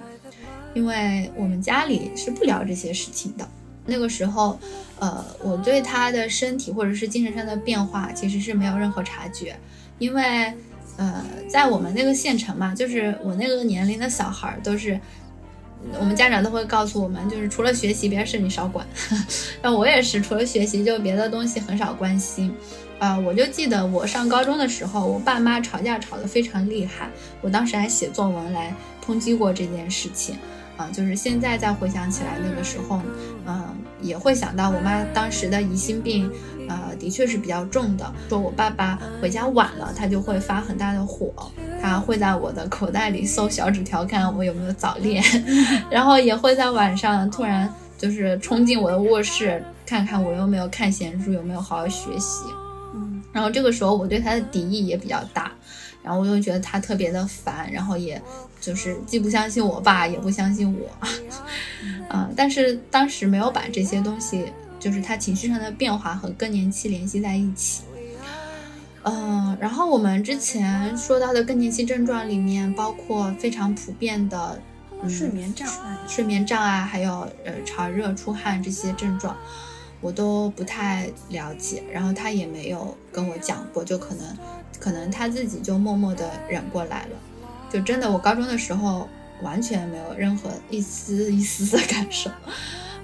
[0.74, 3.48] 因为我们家里是不聊这些事情的。
[3.86, 4.60] 那个时候，
[5.00, 9.58] 呃，我对他的身体或者是精神上的变化其实是没有任何察觉。
[9.98, 10.54] 因为，
[10.98, 15.00] 呃，在我们那个县城嘛，就是我那个年龄的小孩都是，
[16.00, 18.86] 我们家长都会告诉我们，就是除了学习，别的事你少管。
[19.64, 22.54] 那我也是，除了学习，就别的东西很少关心。
[23.00, 27.10] 啊，我就记得我上高中的时候，我爸妈吵架吵得非常厉害，
[27.42, 28.74] 我当时还写作文来
[29.06, 30.36] 抨击过这件事情。
[30.78, 33.02] 啊，就是现在再回想起来，那个时候，
[33.48, 36.32] 嗯，也会想到我妈当时的疑心病，
[36.70, 38.14] 呃，的确是比较重的。
[38.30, 41.34] 说我爸爸回家晚了，他就会发很大的火，
[41.82, 45.24] 他会在我的口袋里搜小纸条，看我有没有早恋，
[45.90, 52.44] 然后也会在晚上突然就是冲进我的卧室，看看我有没有看闲书，有没有好好学习。
[53.38, 55.52] 嗯，然后这个时候我对他的敌意也比较大。
[56.04, 58.22] 然后我就觉得他特别的烦，然后也
[58.62, 60.88] 就是既不相信我爸，也不相信我，
[62.08, 62.30] 啊！
[62.34, 64.46] 但是当时没有把这些东西，
[64.80, 67.82] 就是他情绪上的变化和更年期联系在一起。
[69.04, 74.62] 嗯，然后我们之前说到的更年期症状里面，包括非常普遍的
[75.10, 79.36] 睡眠障碍、睡眠障碍，还有呃潮热、出汗这些症状，
[80.02, 81.84] 我都不太了解。
[81.92, 84.38] 然后他也没有跟我讲过，就可能。
[84.80, 87.18] 可能他自己就默默的忍过来了，
[87.68, 89.10] 就真的，我高中的时候
[89.42, 92.30] 完全没有任何一丝一丝的 感受，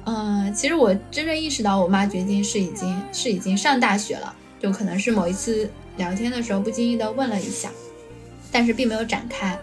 [0.05, 5.67] 嗯，其实我真正意识到我妈绝经是已经是已经上大学了，就可能是某一次
[5.97, 7.71] 聊天的时候不经意的问了一下，
[8.51, 9.57] 但是并没有展开，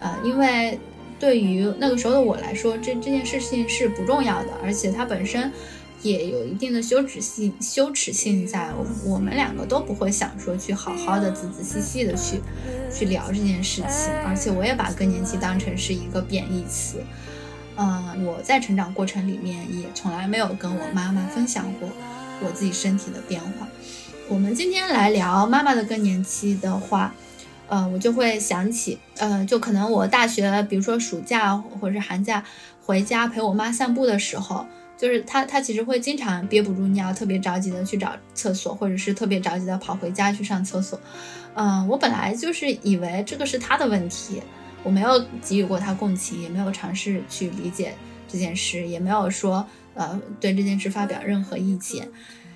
[0.00, 0.76] 呃，因为
[1.20, 5.52] 对于那个时候的我来说，这这件事情是不重要的，而且它本身
[6.02, 8.70] 也有一定的羞耻性，羞耻性在，
[9.04, 12.40] 我们两个都不会想说去好好的仔仔细细的去
[12.92, 17.02] 去聊这件事情，而且我也把更年期当成是一个贬义词。
[17.76, 21.88] 嗯，我在成长过程里面也从来没有跟我妈妈分享过
[22.42, 23.66] 我自己身体的变化。
[24.28, 27.14] 我们今天来聊妈妈的更年期的话，
[27.68, 32.44] 呃，我就会想起，呃，就可能我大学，比如说暑假或者是寒假
[32.84, 34.66] 回家陪我妈散步的时候，
[35.02, 41.00] 就是他，他其实会经常憋不住尿，特别着急的去找厕所，或者是特别着急的跑回家去上厕所。
[41.54, 44.40] 嗯，我本来就是以为这个是他的问题。
[44.84, 47.96] 我没有给予过他共情，也没有尝试去理解
[48.28, 52.08] 这件事，也没有说呃对这件事发表任何意见，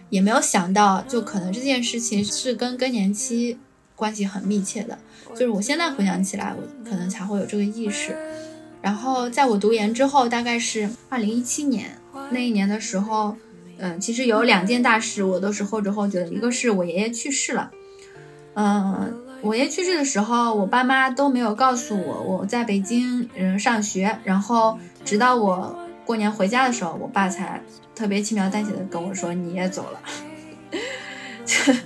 [0.09, 3.59] 也没有想到就可能这件事情是跟更年期
[3.97, 4.97] 关系很密切的。
[5.30, 8.16] 就是我现在回想起来，我可能才会有这个意识。
[8.80, 11.90] 然后在我读研之后，大概是二零一七年
[12.31, 13.37] 那一年的时候，
[13.79, 17.70] 嗯，其实有两件大事我都是后知后觉的，一个是我爷爷去世了，
[18.55, 19.22] 嗯。
[19.43, 27.62] 我爷去世的时候，我爸妈都没有告诉我我在北京嗯上学，然后直到我过年回家的时候，我爸才
[27.95, 30.01] 特别轻描淡写的跟我说你也走了。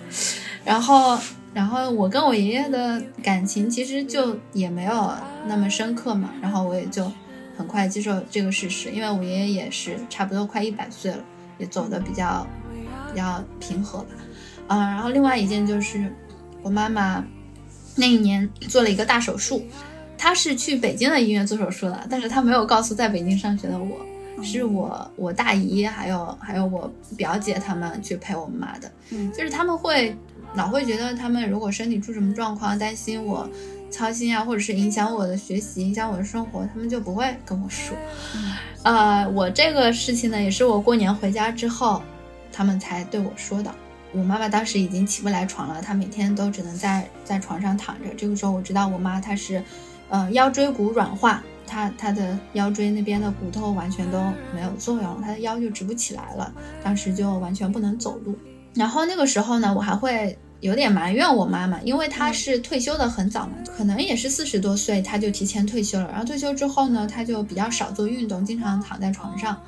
[0.64, 1.18] 然后，
[1.52, 5.12] 然后我跟我爷爷的感情其实就也没有
[5.46, 7.10] 那么深刻嘛，然后我也就
[7.60, 11.22] 很快接受这个事实，因为我爷爷也是差不多快一百岁了，
[11.58, 12.46] 也走的比较
[13.12, 14.06] 比较平和吧。
[14.68, 16.10] 嗯，然后另外一件就是
[16.62, 17.24] 我妈妈。
[17.96, 19.62] 那一年做了一个大手术，
[20.16, 30.16] 她是去北京的医院做手术的，但是她没有告诉在北京上学的我，是我我大姨还有还有我表姐他们去陪我妈的，嗯，就是他们会
[30.54, 33.46] 老会觉得他们如果身体出什么状况，担心我
[33.90, 37.96] 操心啊，或者是影响我的学习，影响我的生活，他们就不会跟我说，
[38.84, 42.00] 呃，我这个事情呢，也是我过年回家之后，
[42.52, 43.74] 他们才对我说的。
[44.12, 48.08] 我妈妈当时已经起不来床了，她每天都只能在在床上躺着。
[48.16, 49.62] 这个时候我知道我妈她是，
[50.08, 54.20] 呃，腰椎骨软化，她她的腰椎那边的骨头完全都
[54.52, 58.36] 没有作用，她的腰就直不起来了，当时就完全不能走路。
[58.74, 66.08] 然后那个时候呢，我还会有点埋怨我妈妈，因为她是退休的很早嘛，可能也是四十多岁，她就提前退休了。
[66.10, 69.60] 然后退休之后呢，她就比较少做运动，经常躺在床上，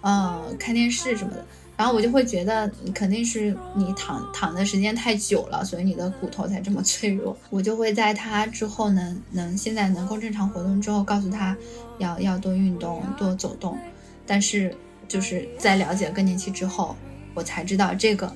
[0.00, 1.44] 呃，看电视什么的。
[1.76, 7.36] 然后我就会觉得，肯定是你躺躺的时间太久了，所以你的骨头才这么脆弱。
[7.50, 11.54] 我就会在她之后呢，能现在能够正常活动之后，告诉她
[11.98, 13.76] 要要多运动，多走动。
[14.26, 14.74] 但是
[15.06, 16.96] 就是在了解更年期之后，
[17.34, 18.34] 我才知道这个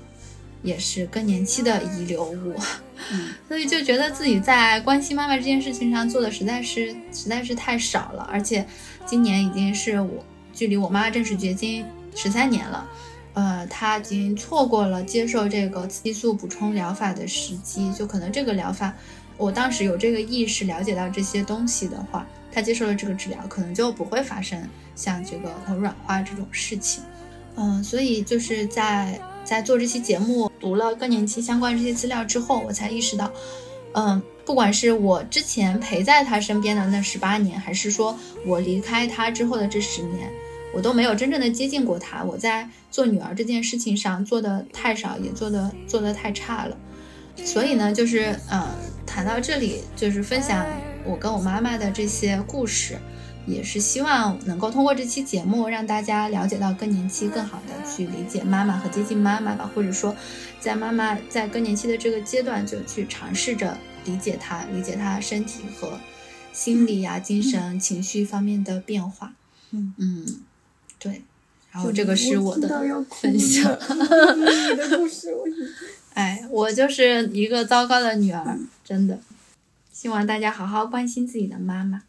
[0.63, 2.55] 也是更年期的遗留物。
[3.49, 8.29] 所以就觉得自己在关心妈妈这件事情上做的实在是实在是太少了。
[8.31, 8.67] 而且
[9.07, 11.85] 今年已经是我距离我妈正式绝经
[12.15, 12.89] 十三年了。
[13.33, 18.93] 呃，她已经错过了接受这个激素补充疗法的时机，就可能这个疗法，
[19.37, 24.61] 我当时有这个意识了解到这些东西的话，她接受了这个治疗，可能就不会发生
[24.97, 27.03] 像这个头软化这种事情。
[27.57, 29.21] 嗯，所以就是在
[29.51, 33.29] 在做这期节目，读了更年期相关这些资料之后，我才意识到，
[33.95, 40.31] 嗯，不管是我之前陪在他身边的那十八年，还是说我离开他之后的这十年。
[40.73, 46.77] 我都没有真正的接近过他，我在做女儿这件事情上做的太少，也做的做的太差了，
[47.45, 48.69] 所以呢，就是嗯，
[49.05, 50.65] 谈到这里，就是分享
[51.05, 52.97] 我跟我妈妈的这些故事，
[53.51, 60.15] 也是希望能够通过这期节目让大家了解到更年期，更好的去理解妈妈和接近妈妈吧，或者说，
[60.61, 65.99] 在妈妈在更年期的这个阶段，就去尝试着理解她，理解她身体和
[66.53, 69.35] 心理呀、精神、情绪方面的变化。
[69.71, 70.27] 嗯嗯。
[70.99, 71.23] 对，
[71.73, 72.69] 然后这个是我的
[73.11, 73.73] 分享。
[73.73, 75.29] 你的故事，
[76.13, 79.19] 哎，我就是一个糟糕的女儿，真的。
[79.91, 82.03] 希望大家好好关心自己的妈妈。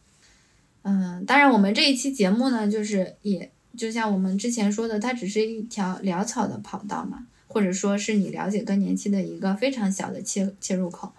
[0.83, 11.11] 嗯，当然，我们这一期节目呢，就是也就像我们之前说的，它只是一条潦草的跑道嘛，或者说是你了解更年期的一个非常小的切切入口。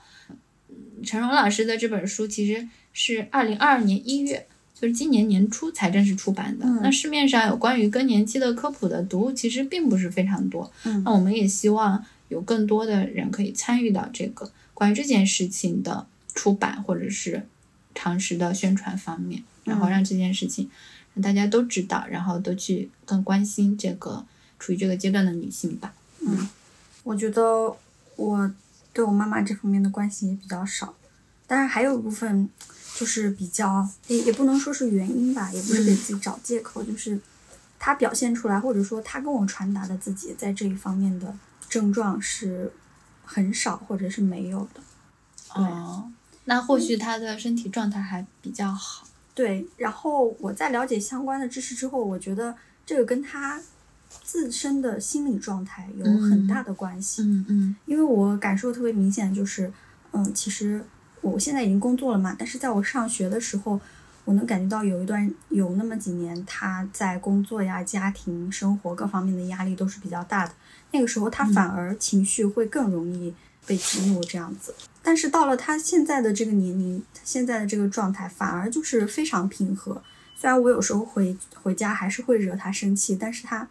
[1.05, 4.47] 陈荣老师的这本书其实是二零二二年一月。
[4.75, 6.67] 就是今年年初才正式出版的。
[6.83, 10.69] 那市面上有关于更年期的科普的读物其实并不是非常多。
[11.05, 16.05] 那我们也希望有更多的人可以参与到这个关于这件事情的
[16.35, 17.47] 出版或者是
[17.95, 20.71] 常识的宣传方面，然后让这件事情
[21.15, 24.25] 让大家都知道，然后都去更关心这个
[24.59, 25.93] 处于这个阶段的女性吧。
[26.21, 26.49] 嗯
[27.05, 27.77] 我觉得
[28.15, 28.55] 我
[28.93, 30.95] 对我妈妈这方面的关心也比较少，
[31.49, 32.49] 当然还有一部分
[32.95, 37.19] 就是比较也也不能说是原因吧，也不是给自己找借口，就是
[37.79, 41.35] 她表现出来或者说她跟我传达的自己在这一方面的
[41.69, 42.73] 症状是
[43.25, 44.81] 很少或者是没有的。
[45.55, 46.11] 对哦，
[46.45, 49.07] 那或许他的身体状态还比较好。
[49.35, 53.61] 对，然后我在了解相关的知识之后，我觉得这个跟他
[54.23, 57.23] 自身的心理状态有很大的关系。
[57.23, 59.73] 嗯嗯因为我感受特别明显，就是，
[60.13, 60.85] 嗯，其实
[61.23, 63.81] 我现在已经工作了嘛，但是在我上学的时候，
[64.27, 70.53] 我能感觉到有一段有那么几年，他在工作呀、家庭生活各方面的压力都是比较大的。
[70.91, 73.33] 那个时候，他反而情绪会更容易
[73.67, 74.75] 被激怒这样子。
[75.03, 80.03] 但是到了他现在的这个年龄，他现在的这个状态，反而就是非常平和。
[80.37, 83.69] 虽然我有时候回回家还是会惹他生气，但是他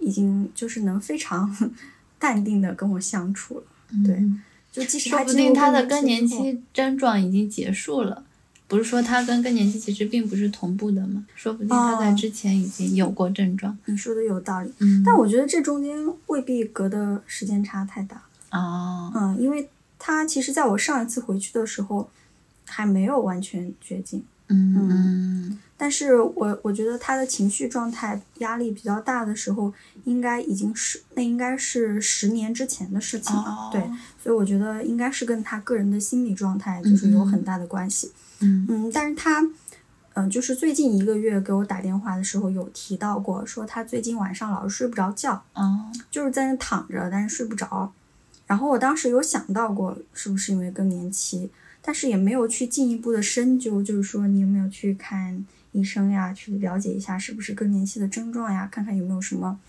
[0.00, 1.72] 已经就是能非常
[2.18, 3.64] 淡定的跟我相处了。
[4.04, 8.22] 对嗯就即使他说不定他的更更年期症状已经结束了。
[8.68, 11.24] 不是说他跟更年期其实并不是同步的吗？
[11.34, 13.76] 说不定他在哦之前已经有过症状。
[13.86, 15.96] 你说的有道理，嗯，但我觉得这中间
[16.26, 18.22] 未必隔的时间差太大。
[18.50, 19.68] 哦，嗯，因为
[19.98, 22.08] 他其实在我上一次回去的时候
[22.64, 29.72] 还没有完全绝经，嗯嗯但是我我觉得他的情绪状态压力比较大的时候，
[30.04, 33.42] 应该已经是那应该是十年之前的事情了。
[33.42, 33.80] 哦对，
[34.20, 38.12] 所以我觉得应该是跟他个人的心理状态就是有很大的关系。
[38.40, 39.40] 嗯嗯，但是他，
[40.14, 47.92] 嗯、就是最近一个月给我打电话的时候有提到过，说他最近晚上老是睡不着觉，哦，就是在那躺着，但是睡不着。
[48.48, 51.48] 然后我当时有想到过是不是因为更年期，
[51.80, 59.60] 但是也没有去进一步的深究，就是说你有没有去看医生呀，去了解一下是不是更年期的症状呀，看看有没有什么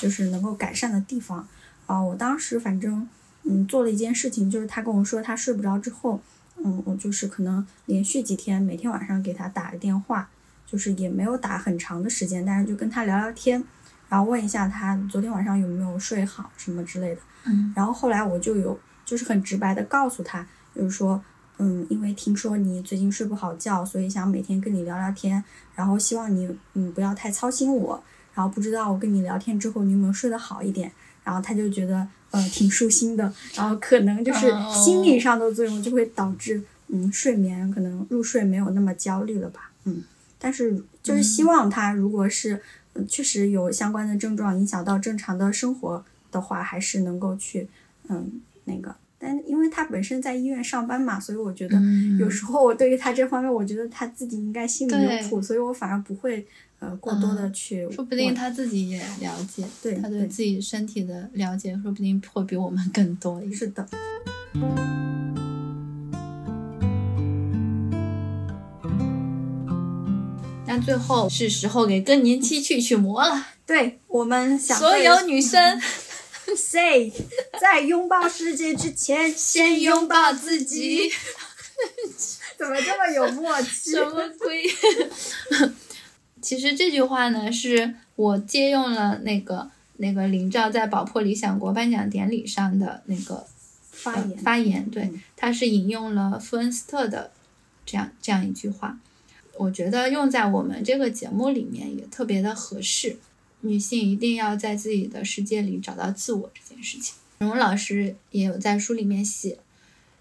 [0.00, 1.46] 就是能够改善的地方。
[1.86, 3.06] 啊，我当时反正
[3.42, 6.20] 嗯做了一件事情，就是他跟我说他睡不着之后，
[6.56, 10.30] 嗯，我就是可能连续几天每天晚上给他打个电话，
[10.64, 13.64] 就是也没有打很长的时间，但是就跟他聊聊天，
[14.10, 17.20] 然后问一下他昨天晚上有没有睡好什么之类的。
[17.46, 17.72] 嗯。
[17.74, 21.22] 然后后来我就有就是很直白的告诉他，就是说，
[21.56, 25.42] 嗯，因为听说你最近睡不好觉，所以想每天跟你聊聊天，
[25.74, 28.02] 然后希望你嗯不要太操心我，
[28.34, 30.92] 然后不知道我跟你聊天之后你有没有睡得好一点，
[31.24, 34.72] 然后他就觉得呃挺舒心的，然后可能就是哦。
[34.74, 40.02] 心理上的作用就会导致嗯睡眠可能入睡没有那么焦虑了吧，嗯，
[40.38, 42.60] 但是就是希望他如果是、呃
[43.08, 47.68] 确实有相关的症状影响到正常的生活的话，还是能够去
[48.08, 48.94] 嗯那个。
[49.22, 56.46] 但因为他本身在医院上班嘛，所以我觉得嗯有时候我对于他这方面，我觉得他自己应该心里对有谱，所以我反而不会
[56.78, 57.92] 呃过多的去问。
[57.92, 63.42] 说不定他自己也了解，对对他对自己身体的了解，说不定会比我们更多。
[63.52, 63.86] 是的，
[70.72, 75.80] 那最后是时候给更年期去去魔了，对我们想所有女生
[76.56, 77.12] say
[77.60, 81.10] 在拥抱世界之前， 先拥抱自己。
[82.56, 83.90] 怎么这么有默契？
[83.90, 84.62] 什么鬼？
[86.40, 93.44] 其实这句话呢，是我借用了那个那个林兆在宝珀理想国颁奖典礼上的那个呃
[93.90, 97.32] 发言发言，对嗯，他是引用了富恩斯特的
[97.84, 98.98] 这样这样一句话，
[99.60, 103.18] 我觉得用在我们这个节目里面也特别的合适。
[103.60, 107.14] 女性一定要在自己的世界里找到自我这件事情。
[107.40, 109.58] 荣老师也有在书里面写，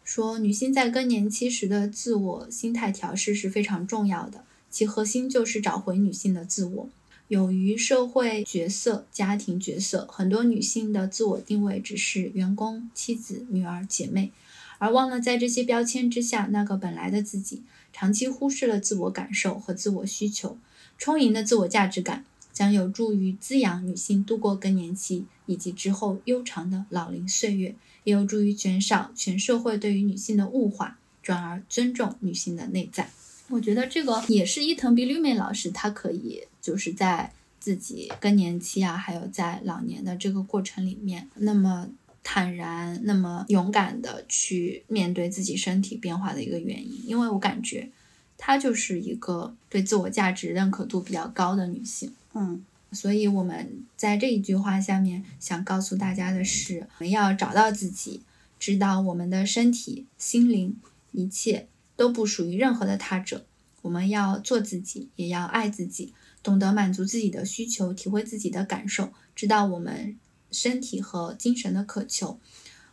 [0.03, 6.89] 说女性在更年期时的自我心态调试是非常重要的，其核心就是找回女性的自我。
[7.29, 14.33] 由于社会角色、家庭角色，很多女性的自我定位只是员工、妻子、女儿、姐妹，
[14.79, 17.61] 而忘了在这些标签之下那个本来的自己，
[17.93, 20.57] 长期忽视了自我感受和自我需求。
[20.97, 33.09] 充盈的自我价值感将有助于滋养女性度过更年期以及之后悠长的老龄岁月，也有助于减少全社会对于女性的物化，转而尊重女性的内在。
[33.49, 41.89] 我觉得这个也是伊藤比吕美老师，她可以就是在自己更年期啊，还有在老年的这个过程里面，那么
[42.23, 47.01] 坦然、那么勇敢的去面对自己身体变化的一个原因。
[47.07, 47.89] 因为我感觉
[48.37, 52.13] 她就是一个对自我价值认可度比较高的女性。
[52.33, 58.21] 嗯所以我们在这一句话下面想告诉大家的是，我们要找到自己，
[58.59, 60.75] 知道我们的身体、心灵
[61.11, 63.45] 一切都不属于任何的他者。
[63.83, 66.13] 我们要做自己，也要爱自己。
[66.41, 70.17] 懂得满足自己的需求，体会自己的感受，知道我们
[70.51, 72.39] 身体和精神的渴求。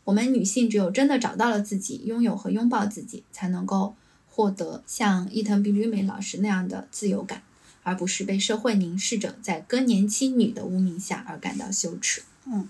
[0.04, 3.96] 我们女性只有真的找到了自己，拥有和拥抱自己，才能够
[4.28, 7.42] 获得像伊藤比吕美老师那样的自由感，
[7.82, 12.22] 而不是被社会凝视着在更年期女的污名下而感到羞耻。
[12.44, 12.68] 嗯，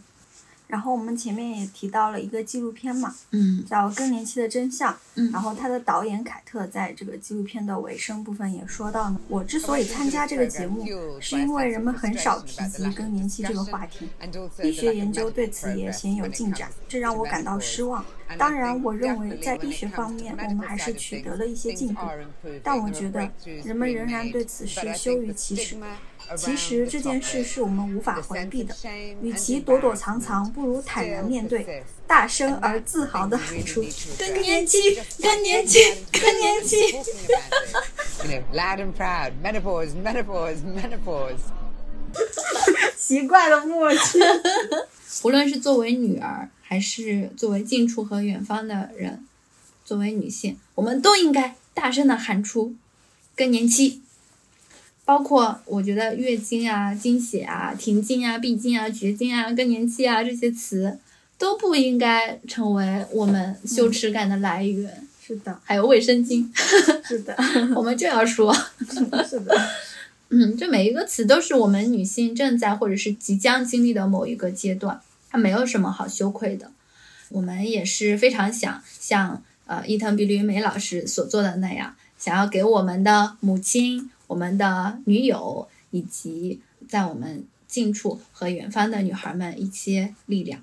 [0.66, 4.92] 然后我们前面也提到了一个纪录片嘛，嗯叫《更年期的真相》。
[5.18, 10.84] 嗯然后他的导演凯特在这个纪录片的尾声部分也说到呢，我之所以参加这个节目，
[11.20, 14.08] 是因为人们很少提及更年期这个话题，
[14.62, 18.04] 医学研究对此也鲜有进展，这让我感到失望。
[18.36, 22.00] 当然，我认为在医学方面我们还是取得了一些进步，
[22.62, 23.30] 但我觉得
[23.64, 25.76] 人们仍然对此事羞于启齿。
[26.34, 28.74] 其实这件事是我们无法回避的，
[29.22, 33.84] 与其躲躲藏藏，不如坦然面对，大声而自豪地喊出：
[34.18, 35.78] 更年期，更年期，
[36.12, 36.76] 更年期
[38.24, 39.32] ！you know, loud and proud.
[39.42, 41.38] Menopause, menopause, menopause.
[42.96, 44.18] 奇怪的默契。
[45.22, 49.24] 无论是作为女儿，还是作为近处和远方的人，
[49.84, 52.74] 作为女性，我们都应该大声的喊出
[53.36, 54.02] “更年期”。
[55.06, 60.98] 包括我觉得月经啊、经血啊、停经啊、闭经啊、绝经啊、更年期啊这些词，
[61.38, 65.02] 都不应该成为我们羞耻感的来源。
[65.24, 66.48] 是的，还有卫生巾，
[67.06, 67.36] 是的，
[67.74, 68.54] 我们就要说，
[69.28, 69.56] 是的。
[70.28, 75.00] 嗯，这每一个词都是我们女性正在或者是即将经历的某一个阶段，
[75.30, 76.70] 它没有什么好羞愧的。
[77.28, 90.62] 我们也是非常想像呃伊藤比吕美老师所做的那样，想要给我们的母亲、我们的女友以及在我们近处和远方的女孩们一些力量，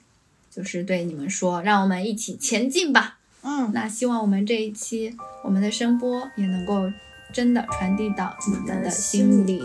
[0.49, 3.19] 就是对你们说，让我们一起前进吧。
[3.41, 6.91] 嗯，那希望我们这一期我们的声波也能够
[7.33, 9.61] 真的传递到你们的心里。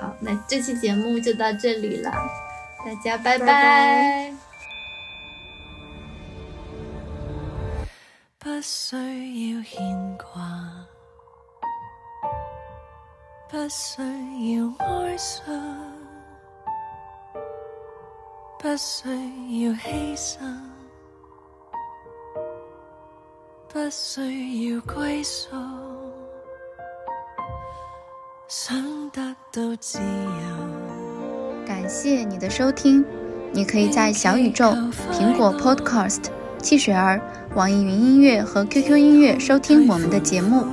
[0.00, 2.10] 好，那这期节目就到这里了，
[2.84, 4.34] 大家拜拜拜拜
[8.38, 8.96] 不需
[9.52, 10.86] 要牵挂，
[13.50, 14.00] 不需
[14.54, 15.52] 要哀伤，
[18.60, 19.08] 不需
[19.64, 20.38] 要牺牲，
[23.68, 25.48] 不需要归宿，
[28.46, 29.20] 想得
[29.50, 31.66] 到自由。
[31.66, 33.04] 感谢你的收听，
[33.50, 34.66] 你可以在小宇宙、
[35.10, 36.26] 苹果 Podcast、
[36.62, 37.20] 汽水儿、
[37.56, 40.64] 网易云音乐和 QQ 音乐收听我们的节目。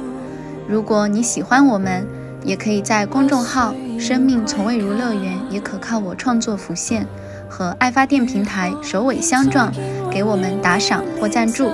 [0.69, 2.07] 如果你喜欢我们，
[2.48, 7.06] 也可以在公众号“生命从未如乐园”也可靠我创作浮现
[7.49, 9.69] 和爱发电平台首尾相撞，
[10.10, 11.69] 给我们打赏或赞助。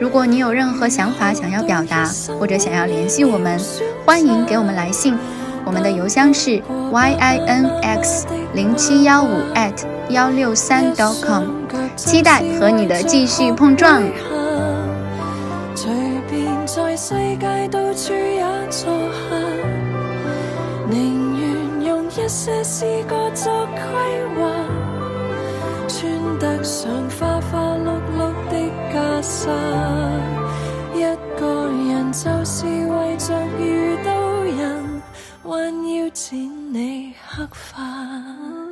[0.00, 2.10] 如果你有任何想法想要表达，
[2.40, 3.58] 或者想要联系我们，
[4.04, 5.16] 欢迎给我们来信。
[5.64, 6.60] 我们的邮箱是
[6.90, 9.72] y i n x 零七幺五 at
[10.10, 11.44] 幺六三 dot com，
[11.96, 14.02] 期待和你的继续碰撞。
[15.76, 15.90] 随
[16.28, 18.92] 便在世界到处也坐
[19.30, 19.53] 下，
[20.90, 23.78] 宁愿用一些詩歌作规
[24.34, 24.40] 划，
[25.88, 28.18] 穿得上花花绿绿
[28.50, 28.52] 的
[28.92, 29.48] 袈裟，
[30.94, 31.00] 一
[31.40, 34.10] 个人就是为着遇到
[34.44, 35.02] 人，
[35.42, 35.48] 还
[35.96, 36.38] 要剪
[36.72, 38.63] 你黑发。